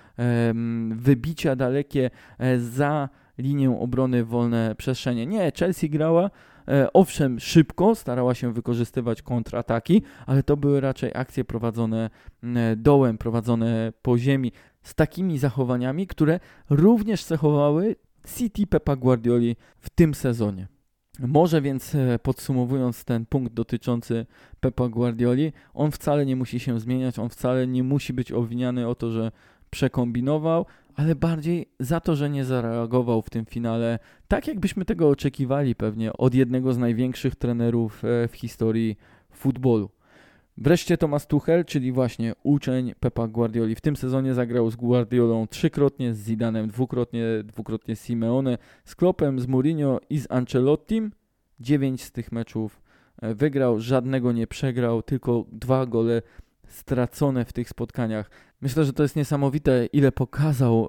wybicia 0.92 1.56
dalekie 1.56 2.10
e, 2.38 2.60
za 2.60 3.10
linię 3.38 3.80
obrony 3.80 4.26
wolne 4.26 4.76
przestrzenie. 4.78 5.26
Nie, 5.26 5.52
Chelsea 5.60 5.90
grała 5.90 6.30
E, 6.59 6.59
owszem, 6.94 7.40
szybko 7.40 7.96
starała 7.96 8.36
się 8.36 8.54
wykorzystywać 8.54 9.22
kontrataki, 9.22 10.02
ale 10.26 10.44
to 10.44 10.58
były 10.58 10.82
raczej 10.82 11.12
akcje 11.16 11.46
prowadzone 11.46 12.10
dołem, 12.78 13.18
prowadzone 13.18 13.94
po 14.02 14.18
ziemi, 14.18 14.52
z 14.84 14.96
takimi 14.96 15.38
zachowaniami, 15.38 16.08
które 16.08 16.40
również 16.70 17.24
cechowały 17.24 17.96
City 18.38 18.68
Pepa 18.68 18.96
Guardioli 18.96 19.56
w 19.80 19.90
tym 19.90 20.14
sezonie. 20.14 20.68
Może 21.20 21.62
więc 21.62 21.96
e, 21.96 22.20
podsumowując 22.20 23.06
ten 23.06 23.26
punkt 23.26 23.54
dotyczący 23.54 24.26
Pepa 24.60 24.90
Guardioli, 24.90 25.54
on 25.74 25.92
wcale 25.92 26.26
nie 26.26 26.36
musi 26.36 26.60
się 26.60 26.80
zmieniać, 26.80 27.20
on 27.20 27.30
wcale 27.30 27.68
nie 27.68 27.84
musi 27.84 28.14
być 28.14 28.32
obwiniany 28.32 28.88
o 28.88 28.96
to, 28.96 29.12
że 29.12 29.32
przekombinował, 29.70 30.66
ale 30.96 31.16
bardziej 31.16 31.70
za 31.80 32.00
to, 32.00 32.16
że 32.16 32.30
nie 32.30 32.46
zareagował 32.46 33.22
w 33.22 33.30
tym 33.30 33.46
finale 33.46 34.00
tak, 34.28 34.48
jakbyśmy 34.48 34.86
tego 34.86 35.10
oczekiwali 35.10 35.76
pewnie 35.76 36.14
od 36.14 36.36
jednego 36.36 36.74
z 36.74 36.78
największych 36.78 37.36
trenerów 37.36 38.06
e, 38.06 38.28
w 38.28 38.36
historii 38.36 38.98
futbolu. 39.34 39.90
Wreszcie 40.62 40.98
Thomas 40.98 41.28
Tuchel, 41.28 41.66
czyli 41.66 41.92
właśnie 41.92 42.34
uczeń 42.44 42.94
Pepa 43.00 43.28
Guardioli. 43.28 43.76
W 43.76 43.82
tym 43.82 43.96
sezonie 43.96 44.34
zagrał 44.34 44.72
z 44.72 44.76
Guardiolą 44.76 45.48
trzykrotnie, 45.48 46.14
z 46.14 46.18
Zidanem 46.18 46.68
dwukrotnie, 46.68 47.24
dwukrotnie 47.44 47.96
z 47.96 48.06
Simeone, 48.06 48.58
z 48.86 48.96
Klopem, 48.96 49.40
z 49.40 49.48
Mourinho 49.48 50.00
i 50.10 50.20
z 50.20 50.32
Ancelottim. 50.32 51.12
Dziewięć 51.60 52.04
z 52.04 52.12
tych 52.12 52.32
meczów 52.32 52.82
e, 53.22 53.36
wygrał, 53.36 53.80
żadnego 53.80 54.32
nie 54.32 54.48
przegrał, 54.48 55.02
tylko 55.02 55.46
dwa 55.52 55.86
gole 55.86 56.22
stracone 56.70 57.46
w 57.46 57.54
tych 57.54 57.70
spotkaniach. 57.70 58.30
Myślę, 58.62 58.84
że 58.84 58.94
to 58.94 59.04
jest 59.04 59.16
niesamowite, 59.16 59.86
ile 59.86 60.12
pokazał 60.12 60.88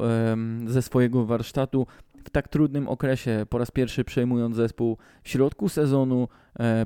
ze 0.66 0.82
swojego 0.82 1.26
warsztatu 1.26 1.86
w 2.24 2.30
tak 2.30 2.48
trudnym 2.48 2.88
okresie, 2.88 3.46
po 3.48 3.58
raz 3.58 3.70
pierwszy 3.70 4.04
przejmując 4.04 4.56
zespół 4.56 4.98
w 5.22 5.28
środku 5.28 5.68
sezonu, 5.68 6.28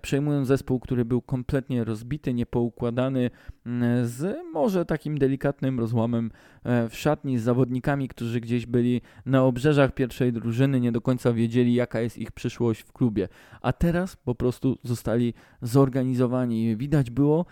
przejmując 0.02 0.48
zespół, 0.48 0.80
który 0.80 1.04
był 1.04 1.22
kompletnie 1.22 1.84
rozbity, 1.84 2.34
niepoukładany, 2.34 3.30
z 4.04 4.36
może 4.52 4.84
takim 4.84 5.18
delikatnym 5.18 5.80
rozłamem 5.80 6.30
e, 6.64 6.88
w 6.88 6.96
szatni, 6.96 7.38
z 7.38 7.42
zawodnikami, 7.42 8.08
którzy 8.08 8.40
gdzieś 8.40 8.66
byli 8.66 9.00
na 9.26 9.44
obrzeżach 9.44 9.94
pierwszej 9.94 10.32
drużyny, 10.32 10.80
nie 10.80 10.92
do 10.92 11.00
końca 11.00 11.32
wiedzieli, 11.32 11.74
jaka 11.74 12.00
jest 12.00 12.18
ich 12.18 12.32
przyszłość 12.32 12.80
w 12.80 12.92
klubie. 12.92 13.28
A 13.60 13.72
teraz 13.72 14.16
po 14.16 14.34
prostu 14.34 14.78
zostali 14.82 15.34
zorganizowani. 15.62 16.76
Widać 16.76 17.10
było, 17.10 17.46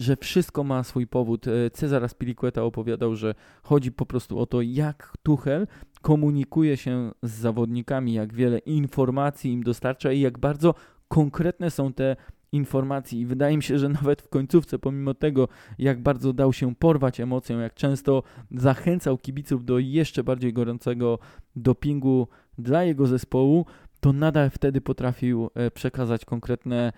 że 0.00 0.16
wszystko 0.16 0.64
ma 0.64 0.84
swój 0.84 1.06
powód. 1.06 1.48
E, 1.48 1.70
Cezar 1.70 2.04
Aspilicueta 2.04 2.62
opowiadał, 2.62 3.16
że 3.16 3.34
chodzi 3.62 3.92
po 3.92 4.06
prostu 4.06 4.38
o 4.38 4.46
to, 4.46 4.62
jak 4.62 5.12
Tuchel 5.22 5.66
komunikuje 6.02 6.76
się 6.76 7.10
z 7.22 7.30
zawodnikami, 7.30 8.12
jak 8.12 8.34
wiele 8.34 8.58
informacji 8.58 9.52
im 9.52 9.62
dostarcza 9.62 10.12
i 10.12 10.20
jak 10.20 10.38
bardzo 10.38 10.74
konkretne 11.08 11.70
są 11.70 11.92
te 11.92 12.16
informacje. 12.52 13.20
I 13.20 13.26
wydaje 13.26 13.56
mi 13.56 13.62
się, 13.62 13.78
że 13.78 13.88
nawet 14.02 14.22
w 14.22 14.28
końcówce, 14.28 14.78
pomimo 14.78 15.14
tego, 15.14 15.48
jak 15.78 16.02
bardzo 16.02 16.32
dał 16.32 16.52
się 16.52 16.74
porwać 16.74 17.20
emocją, 17.20 17.58
jak 17.58 17.74
często 17.74 18.22
zachęcał 18.50 19.18
kibiców 19.18 19.64
do 19.64 19.78
jeszcze 19.78 20.24
bardziej 20.24 20.52
gorącego 20.52 21.18
dopingu 21.56 22.28
dla 22.58 22.84
jego 22.84 23.06
zespołu, 23.06 23.66
to 24.00 24.12
nadal 24.12 24.50
wtedy 24.50 24.80
potrafił 24.80 25.50
e, 25.54 25.70
przekazać 25.70 26.24
konkretne, 26.24 26.92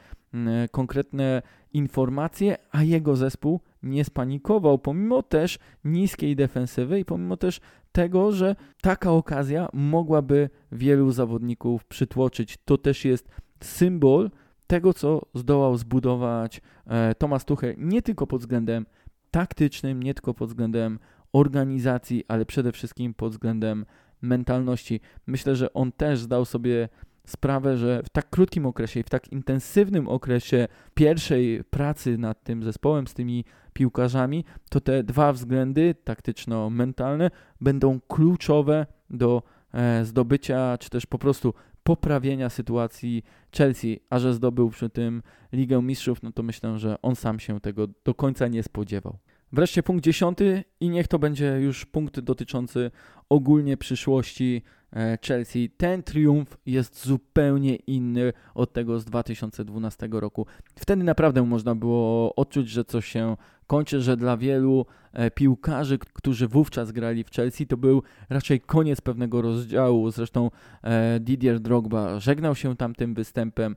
konkretne 0.71 1.43
informacje, 1.73 2.57
a 2.71 2.83
jego 2.83 3.17
zespół 3.17 3.61
nie 3.83 4.05
spanikował, 4.05 4.79
pomimo 4.79 5.23
też 5.23 5.59
niskiej 5.85 6.37
defensywy 6.37 7.01
i 7.01 7.05
pomimo 7.05 7.37
też 7.37 7.61
tego, 7.93 8.33
że 8.33 8.57
taka 8.83 9.13
okazja 9.13 9.69
mogłaby 9.73 10.51
wielu 10.73 11.11
zawodników 11.11 11.85
przytłoczyć. 11.85 12.59
To 12.65 12.79
też 12.79 13.05
jest 13.05 13.29
symbol 13.61 14.31
tego, 14.67 14.95
co 14.95 15.23
zdołał 15.35 15.77
zbudować 15.77 16.61
e, 16.87 17.15
Thomas 17.15 17.45
Tuchel, 17.45 17.75
nie 17.79 18.03
tylko 18.03 18.27
pod 18.27 18.41
względem 18.41 18.87
taktycznym, 19.31 20.03
nie 20.03 20.15
tylko 20.15 20.35
pod 20.35 20.49
względem 20.49 20.99
organizacji, 21.33 22.25
ale 22.29 22.47
przede 22.47 22.73
wszystkim 22.73 23.15
pod 23.15 23.33
względem 23.33 23.87
mentalności. 24.23 25.01
Myślę, 25.27 25.57
że 25.57 25.73
on 25.73 25.93
też 25.93 26.21
zdał 26.21 26.45
sobie 26.45 26.89
sprawę, 27.27 27.77
że 27.77 28.03
w 28.05 28.09
tak 28.09 28.31
krótkim 28.31 28.67
okresie 28.67 29.01
i 29.01 29.03
w 29.03 29.11
tak 29.11 29.33
intensywnym 29.33 30.09
okresie 30.09 30.69
pierwszej 30.95 31.65
pracy 31.65 32.19
nad 32.19 32.43
tym 32.43 32.63
zespołem, 32.63 33.07
z 33.07 33.15
tymi 33.15 33.45
piłkarzami, 33.73 34.45
to 34.71 34.81
te 34.81 35.03
dwa 35.03 35.33
względy 35.33 35.95
taktyczno-mentalne 36.05 37.31
będą 37.61 38.01
kluczowe 38.09 38.87
do 39.11 39.43
e, 39.75 40.05
zdobycia, 40.05 40.79
czy 40.79 40.91
też 40.91 41.07
po 41.07 41.19
prostu 41.19 41.55
poprawienia 41.91 42.49
sytuacji 42.49 43.23
Chelsea, 43.57 44.01
a 44.11 44.19
że 44.19 44.35
zdobył 44.35 44.71
przy 44.71 44.91
tym 44.91 45.23
Ligę 45.53 45.83
Mistrzów, 45.83 46.23
no 46.23 46.33
to 46.33 46.43
myślę, 46.43 46.79
że 46.79 47.03
on 47.03 47.17
sam 47.17 47.41
się 47.41 47.61
tego 47.61 47.87
do 48.05 48.15
końca 48.15 48.49
nie 48.49 48.63
spodziewał. 48.63 49.19
Wreszcie 49.53 49.83
punkt 49.83 50.05
dziesiąty 50.05 50.65
i 50.81 50.89
niech 50.89 51.09
to 51.09 51.19
będzie 51.19 51.47
już 51.61 51.87
punkt 51.87 52.21
dotyczący 52.21 52.91
ogólnie 53.29 53.77
przyszłości 53.77 54.63
e, 54.93 55.19
Chelsea. 55.27 55.71
Ten 55.77 56.03
triumf 56.03 56.57
jest 56.67 57.07
zupełnie 57.07 57.77
inny 57.77 58.33
od 58.55 58.73
tego 58.73 59.01
z 59.01 59.05
2012 59.05 60.09
roku. 60.13 60.47
Wtedy 60.75 61.05
naprawdę 61.05 61.43
można 61.43 61.75
było 61.75 62.35
odczuć, 62.35 62.69
że 62.69 62.85
coś 62.85 63.07
się 63.07 63.37
kończy, 63.71 64.01
że 64.01 64.17
dla 64.17 64.37
wielu 64.37 64.87
e, 65.13 65.31
piłkarzy, 65.31 65.99
którzy 65.99 66.49
wówczas 66.49 66.93
grali 66.93 67.25
w 67.25 67.31
Chelsea, 67.31 67.67
to 67.67 67.77
był 67.77 68.03
raczej 68.31 68.61
koniec 68.61 69.01
pewnego 69.01 69.43
rozdziału. 69.43 70.11
Zresztą 70.11 70.51
e, 70.83 71.21
Didier 71.21 71.61
Drogba 71.61 72.21
żegnał 72.21 72.55
się 72.55 72.77
tamtym 72.77 73.15
występem. 73.15 73.75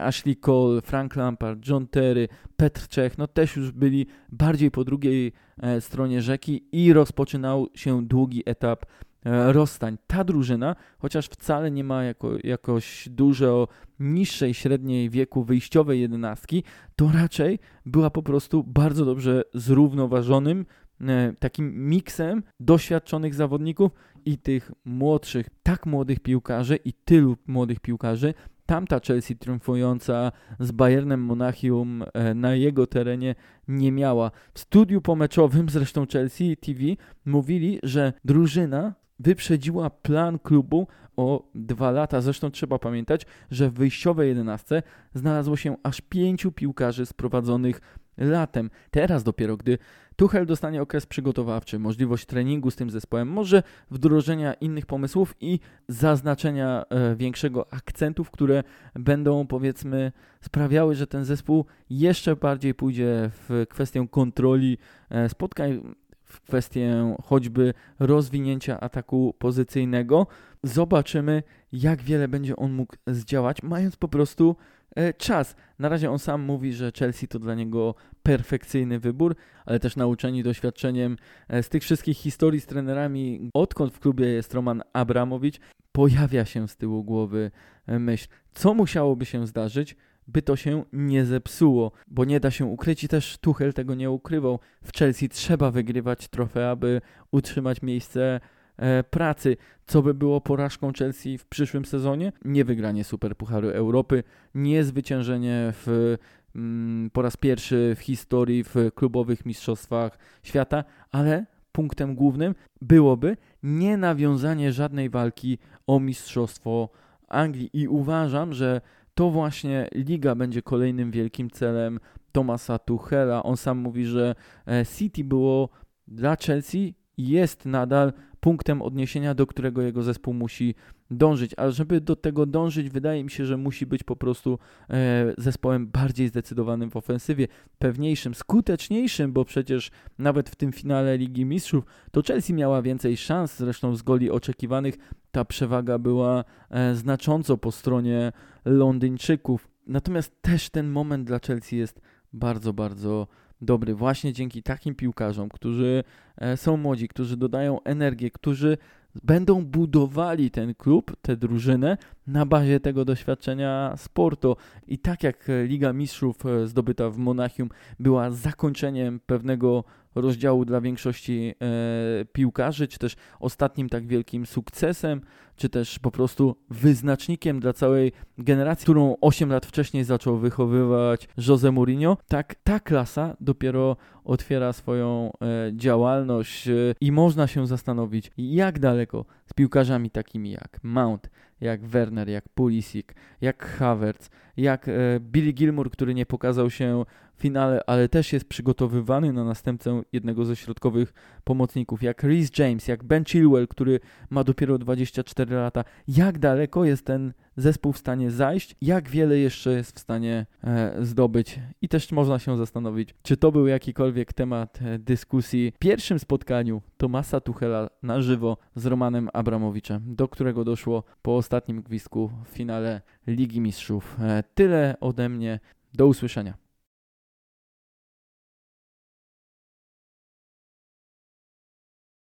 Ashley 0.00 0.36
Cole, 0.36 0.80
Frank 0.82 1.16
Lampard, 1.16 1.68
John 1.68 1.86
Terry, 1.86 2.28
Petr 2.56 2.88
Czech, 2.88 3.18
no 3.18 3.26
też 3.26 3.56
już 3.56 3.72
byli 3.72 4.06
bardziej 4.32 4.70
po 4.70 4.84
drugiej 4.84 5.32
stronie 5.80 6.22
rzeki 6.22 6.64
i 6.72 6.92
rozpoczynał 6.92 7.68
się 7.74 8.06
długi 8.06 8.42
etap 8.46 8.86
E, 8.86 9.13
rozstań. 9.24 9.98
Ta 10.06 10.24
drużyna, 10.24 10.76
chociaż 10.98 11.26
wcale 11.26 11.70
nie 11.70 11.84
ma 11.84 12.04
jako, 12.04 12.30
jakoś 12.44 13.08
dużo 13.10 13.68
niższej 14.00 14.54
średniej 14.54 15.10
wieku 15.10 15.44
wyjściowej 15.44 16.00
jedenastki, 16.00 16.62
to 16.96 17.10
raczej 17.14 17.58
była 17.86 18.10
po 18.10 18.22
prostu 18.22 18.64
bardzo 18.64 19.04
dobrze 19.04 19.42
zrównoważonym 19.54 20.66
e, 21.00 21.32
takim 21.38 21.88
miksem 21.88 22.42
doświadczonych 22.60 23.34
zawodników 23.34 23.92
i 24.24 24.38
tych 24.38 24.72
młodszych, 24.84 25.46
tak 25.62 25.86
młodych 25.86 26.20
piłkarzy 26.20 26.76
i 26.76 26.92
tylu 26.92 27.36
młodych 27.46 27.80
piłkarzy. 27.80 28.34
Tamta 28.66 29.00
Chelsea 29.00 29.36
triumfująca 29.36 30.32
z 30.60 30.72
Bayernem 30.72 31.20
Monachium 31.20 32.04
e, 32.14 32.34
na 32.34 32.54
jego 32.54 32.86
terenie 32.86 33.34
nie 33.68 33.92
miała. 33.92 34.30
W 34.54 34.58
studiu 34.58 35.00
pomeczowym 35.00 35.68
zresztą 35.68 36.06
Chelsea 36.06 36.56
TV 36.56 36.80
mówili, 37.24 37.78
że 37.82 38.12
drużyna 38.24 38.94
wyprzedziła 39.18 39.90
plan 39.90 40.38
klubu 40.38 40.86
o 41.16 41.50
dwa 41.54 41.90
lata. 41.90 42.20
Zresztą 42.20 42.50
trzeba 42.50 42.78
pamiętać, 42.78 43.26
że 43.50 43.70
w 43.70 43.74
wyjściowej 43.74 44.28
jedenastce 44.28 44.82
znalazło 45.14 45.56
się 45.56 45.76
aż 45.82 46.00
pięciu 46.00 46.52
piłkarzy 46.52 47.06
sprowadzonych 47.06 47.80
latem. 48.18 48.70
Teraz 48.90 49.24
dopiero, 49.24 49.56
gdy 49.56 49.78
Tuchel 50.16 50.46
dostanie 50.46 50.82
okres 50.82 51.06
przygotowawczy, 51.06 51.78
możliwość 51.78 52.26
treningu 52.26 52.70
z 52.70 52.76
tym 52.76 52.90
zespołem, 52.90 53.28
może 53.28 53.62
wdrożenia 53.90 54.54
innych 54.54 54.86
pomysłów 54.86 55.34
i 55.40 55.60
zaznaczenia 55.88 56.84
e, 56.90 57.16
większego 57.16 57.72
akcentów, 57.72 58.30
które 58.30 58.62
będą 58.94 59.46
powiedzmy 59.46 60.12
sprawiały, 60.40 60.94
że 60.94 61.06
ten 61.06 61.24
zespół 61.24 61.64
jeszcze 61.90 62.36
bardziej 62.36 62.74
pójdzie 62.74 63.30
w 63.48 63.66
kwestię 63.68 64.06
kontroli 64.10 64.78
e, 65.10 65.28
spotkań, 65.28 65.94
w 66.34 66.40
kwestię 66.40 67.16
choćby 67.24 67.74
rozwinięcia 67.98 68.80
ataku 68.80 69.34
pozycyjnego. 69.38 70.26
Zobaczymy, 70.62 71.42
jak 71.72 72.02
wiele 72.02 72.28
będzie 72.28 72.56
on 72.56 72.72
mógł 72.72 72.96
zdziałać, 73.06 73.62
mając 73.62 73.96
po 73.96 74.08
prostu 74.08 74.56
e, 74.96 75.12
czas. 75.12 75.56
Na 75.78 75.88
razie 75.88 76.10
on 76.10 76.18
sam 76.18 76.42
mówi, 76.42 76.72
że 76.72 76.92
Chelsea 76.98 77.28
to 77.28 77.38
dla 77.38 77.54
niego 77.54 77.94
perfekcyjny 78.22 79.00
wybór, 79.00 79.36
ale 79.66 79.80
też 79.80 79.96
nauczeni 79.96 80.42
doświadczeniem 80.42 81.16
e, 81.48 81.62
z 81.62 81.68
tych 81.68 81.82
wszystkich 81.82 82.18
historii 82.18 82.60
z 82.60 82.66
trenerami, 82.66 83.50
odkąd 83.54 83.94
w 83.94 84.00
klubie 84.00 84.26
jest 84.26 84.54
Roman 84.54 84.82
Abramowicz, 84.92 85.60
pojawia 85.92 86.44
się 86.44 86.68
z 86.68 86.76
tyłu 86.76 87.04
głowy 87.04 87.50
e, 87.86 87.98
myśl, 87.98 88.28
co 88.54 88.74
musiałoby 88.74 89.24
się 89.24 89.46
zdarzyć, 89.46 89.96
by 90.28 90.42
to 90.42 90.56
się 90.56 90.84
nie 90.92 91.24
zepsuło, 91.24 91.92
bo 92.06 92.24
nie 92.24 92.40
da 92.40 92.50
się 92.50 92.64
ukryć 92.64 93.04
i 93.04 93.08
też 93.08 93.38
Tuchel 93.38 93.72
tego 93.72 93.94
nie 93.94 94.10
ukrywał. 94.10 94.58
W 94.84 94.98
Chelsea 94.98 95.28
trzeba 95.28 95.70
wygrywać 95.70 96.28
trofea, 96.28 96.70
aby 96.70 97.00
utrzymać 97.30 97.82
miejsce 97.82 98.40
e, 98.76 99.04
pracy. 99.04 99.56
Co 99.86 100.02
by 100.02 100.14
było 100.14 100.40
porażką 100.40 100.92
Chelsea 100.92 101.38
w 101.38 101.46
przyszłym 101.46 101.84
sezonie? 101.84 102.32
Nie 102.44 102.64
wygranie 102.64 103.04
Superpucharu 103.04 103.68
Europy, 103.68 104.22
nie 104.54 104.84
zwyciężenie 104.84 105.72
w, 105.72 106.16
mm, 106.54 107.10
po 107.10 107.22
raz 107.22 107.36
pierwszy 107.36 107.94
w 107.98 108.00
historii 108.00 108.64
w 108.64 108.74
klubowych 108.94 109.46
mistrzostwach 109.46 110.18
świata, 110.42 110.84
ale 111.10 111.46
punktem 111.72 112.14
głównym 112.14 112.54
byłoby 112.80 113.36
nie 113.62 113.96
nawiązanie 113.96 114.72
żadnej 114.72 115.10
walki 115.10 115.58
o 115.86 116.00
mistrzostwo 116.00 116.88
Anglii. 117.28 117.70
I 117.72 117.88
uważam, 117.88 118.52
że 118.52 118.80
to 119.14 119.30
właśnie 119.30 119.88
liga 119.94 120.34
będzie 120.34 120.62
kolejnym 120.62 121.10
wielkim 121.10 121.50
celem 121.50 122.00
Tomasa 122.32 122.78
Tuchela. 122.78 123.42
On 123.42 123.56
sam 123.56 123.78
mówi, 123.78 124.06
że 124.06 124.34
e, 124.66 124.86
City 124.86 125.24
było 125.24 125.68
dla 126.08 126.36
Chelsea 126.36 126.94
jest 127.18 127.66
nadal 127.66 128.12
punktem 128.44 128.82
odniesienia, 128.82 129.34
do 129.34 129.46
którego 129.46 129.82
jego 129.82 130.02
zespół 130.02 130.34
musi 130.34 130.74
dążyć. 131.10 131.54
A 131.56 131.70
żeby 131.70 132.00
do 132.00 132.16
tego 132.16 132.46
dążyć, 132.46 132.90
wydaje 132.90 133.24
mi 133.24 133.30
się, 133.30 133.46
że 133.46 133.56
musi 133.56 133.86
być 133.86 134.02
po 134.02 134.16
prostu 134.16 134.58
e, 134.90 135.34
zespołem 135.38 135.86
bardziej 135.86 136.28
zdecydowanym 136.28 136.90
w 136.90 136.96
ofensywie, 136.96 137.48
pewniejszym, 137.78 138.34
skuteczniejszym, 138.34 139.32
bo 139.32 139.44
przecież 139.44 139.90
nawet 140.18 140.50
w 140.50 140.56
tym 140.56 140.72
finale 140.72 141.16
Ligi 141.16 141.44
Mistrzów 141.44 141.84
to 142.12 142.22
Chelsea 142.22 142.54
miała 142.54 142.82
więcej 142.82 143.16
szans, 143.16 143.56
zresztą 143.56 143.96
z 143.96 144.02
goli 144.02 144.30
oczekiwanych 144.30 144.94
ta 145.30 145.44
przewaga 145.44 145.98
była 145.98 146.44
e, 146.70 146.94
znacząco 146.94 147.56
po 147.56 147.72
stronie 147.72 148.32
Londyńczyków. 148.64 149.68
Natomiast 149.86 150.42
też 150.42 150.70
ten 150.70 150.90
moment 150.90 151.26
dla 151.26 151.38
Chelsea 151.38 151.76
jest 151.76 152.00
bardzo, 152.32 152.72
bardzo 152.72 153.26
dobry 153.60 153.94
właśnie 153.94 154.32
dzięki 154.32 154.62
takim 154.62 154.94
piłkarzom, 154.94 155.48
którzy 155.48 156.04
e, 156.36 156.56
są 156.56 156.76
młodzi, 156.76 157.08
którzy 157.08 157.36
dodają 157.36 157.82
energię, 157.82 158.30
którzy 158.30 158.78
będą 159.22 159.64
budowali 159.64 160.50
ten 160.50 160.74
klub, 160.74 161.16
tę 161.22 161.36
drużynę 161.36 161.96
na 162.26 162.46
bazie 162.46 162.80
tego 162.80 163.04
doświadczenia 163.04 163.94
sportu. 163.96 164.56
I 164.86 164.98
tak 164.98 165.22
jak 165.22 165.48
Liga 165.64 165.92
Mistrzów 165.92 166.46
e, 166.46 166.66
zdobyta 166.66 167.10
w 167.10 167.18
Monachium 167.18 167.68
była 168.00 168.30
zakończeniem 168.30 169.20
pewnego 169.26 169.84
rozdziału 170.14 170.64
dla 170.64 170.80
większości 170.80 171.54
e, 171.60 172.24
piłkarzy, 172.24 172.88
czy 172.88 172.98
też 172.98 173.16
ostatnim 173.40 173.88
tak 173.88 174.06
wielkim 174.06 174.46
sukcesem, 174.46 175.20
czy 175.56 175.68
też 175.68 175.98
po 175.98 176.10
prostu 176.10 176.56
wyznacznikiem 176.70 177.60
dla 177.60 177.72
całej 177.72 178.12
generacji, 178.38 178.84
którą 178.84 179.16
8 179.20 179.50
lat 179.50 179.66
wcześniej 179.66 180.04
zaczął 180.04 180.38
wychowywać 180.38 181.28
Jose 181.48 181.72
Mourinho, 181.72 182.16
tak 182.28 182.54
ta 182.54 182.80
klasa 182.80 183.36
dopiero 183.40 183.96
otwiera 184.24 184.72
swoją 184.72 185.32
e, 185.32 185.72
działalność 185.72 186.68
e, 186.68 186.72
i 187.00 187.12
można 187.12 187.46
się 187.46 187.66
zastanowić, 187.66 188.30
jak 188.36 188.78
daleko 188.78 189.24
z 189.46 189.52
piłkarzami 189.52 190.10
takimi 190.10 190.50
jak 190.50 190.78
Mount, 190.82 191.30
jak 191.60 191.86
Werner, 191.86 192.28
jak 192.28 192.48
Pulisic, 192.48 193.06
jak 193.40 193.66
Havertz, 193.66 194.30
jak 194.56 194.88
e, 194.88 194.92
Billy 195.20 195.52
Gilmour, 195.52 195.90
który 195.90 196.14
nie 196.14 196.26
pokazał 196.26 196.70
się 196.70 197.04
finale, 197.38 197.80
ale 197.86 198.08
też 198.08 198.32
jest 198.32 198.48
przygotowywany 198.48 199.32
na 199.32 199.44
następcę 199.44 200.02
jednego 200.12 200.44
ze 200.44 200.56
środkowych 200.56 201.14
pomocników, 201.44 202.02
jak 202.02 202.24
Rhys 202.24 202.58
James, 202.58 202.88
jak 202.88 203.04
Ben 203.04 203.24
Chilwell, 203.24 203.68
który 203.68 204.00
ma 204.30 204.44
dopiero 204.44 204.78
24 204.78 205.54
lata. 205.54 205.84
Jak 206.08 206.38
daleko 206.38 206.84
jest 206.84 207.04
ten 207.04 207.32
zespół 207.56 207.92
w 207.92 207.98
stanie 207.98 208.30
zajść, 208.30 208.76
jak 208.82 209.08
wiele 209.08 209.38
jeszcze 209.38 209.72
jest 209.72 209.96
w 209.96 209.98
stanie 209.98 210.46
e, 210.64 210.94
zdobyć. 211.00 211.60
I 211.82 211.88
też 211.88 212.12
można 212.12 212.38
się 212.38 212.56
zastanowić, 212.56 213.14
czy 213.22 213.36
to 213.36 213.52
był 213.52 213.66
jakikolwiek 213.66 214.32
temat 214.32 214.78
e, 214.82 214.98
dyskusji 214.98 215.72
w 215.74 215.78
pierwszym 215.78 216.18
spotkaniu 216.18 216.82
Tomasa 216.96 217.40
Tuchela 217.40 217.90
na 218.02 218.22
żywo 218.22 218.56
z 218.74 218.86
Romanem 218.86 219.28
Abramowiczem, 219.32 220.14
do 220.14 220.28
którego 220.28 220.64
doszło 220.64 221.04
po 221.22 221.36
ostatnim 221.36 221.82
gwizdku 221.82 222.30
w 222.44 222.48
finale 222.48 223.00
Ligi 223.26 223.60
Mistrzów. 223.60 224.16
E, 224.20 224.42
tyle 224.54 224.96
ode 225.00 225.28
mnie. 225.28 225.60
Do 225.94 226.06
usłyszenia. 226.06 226.63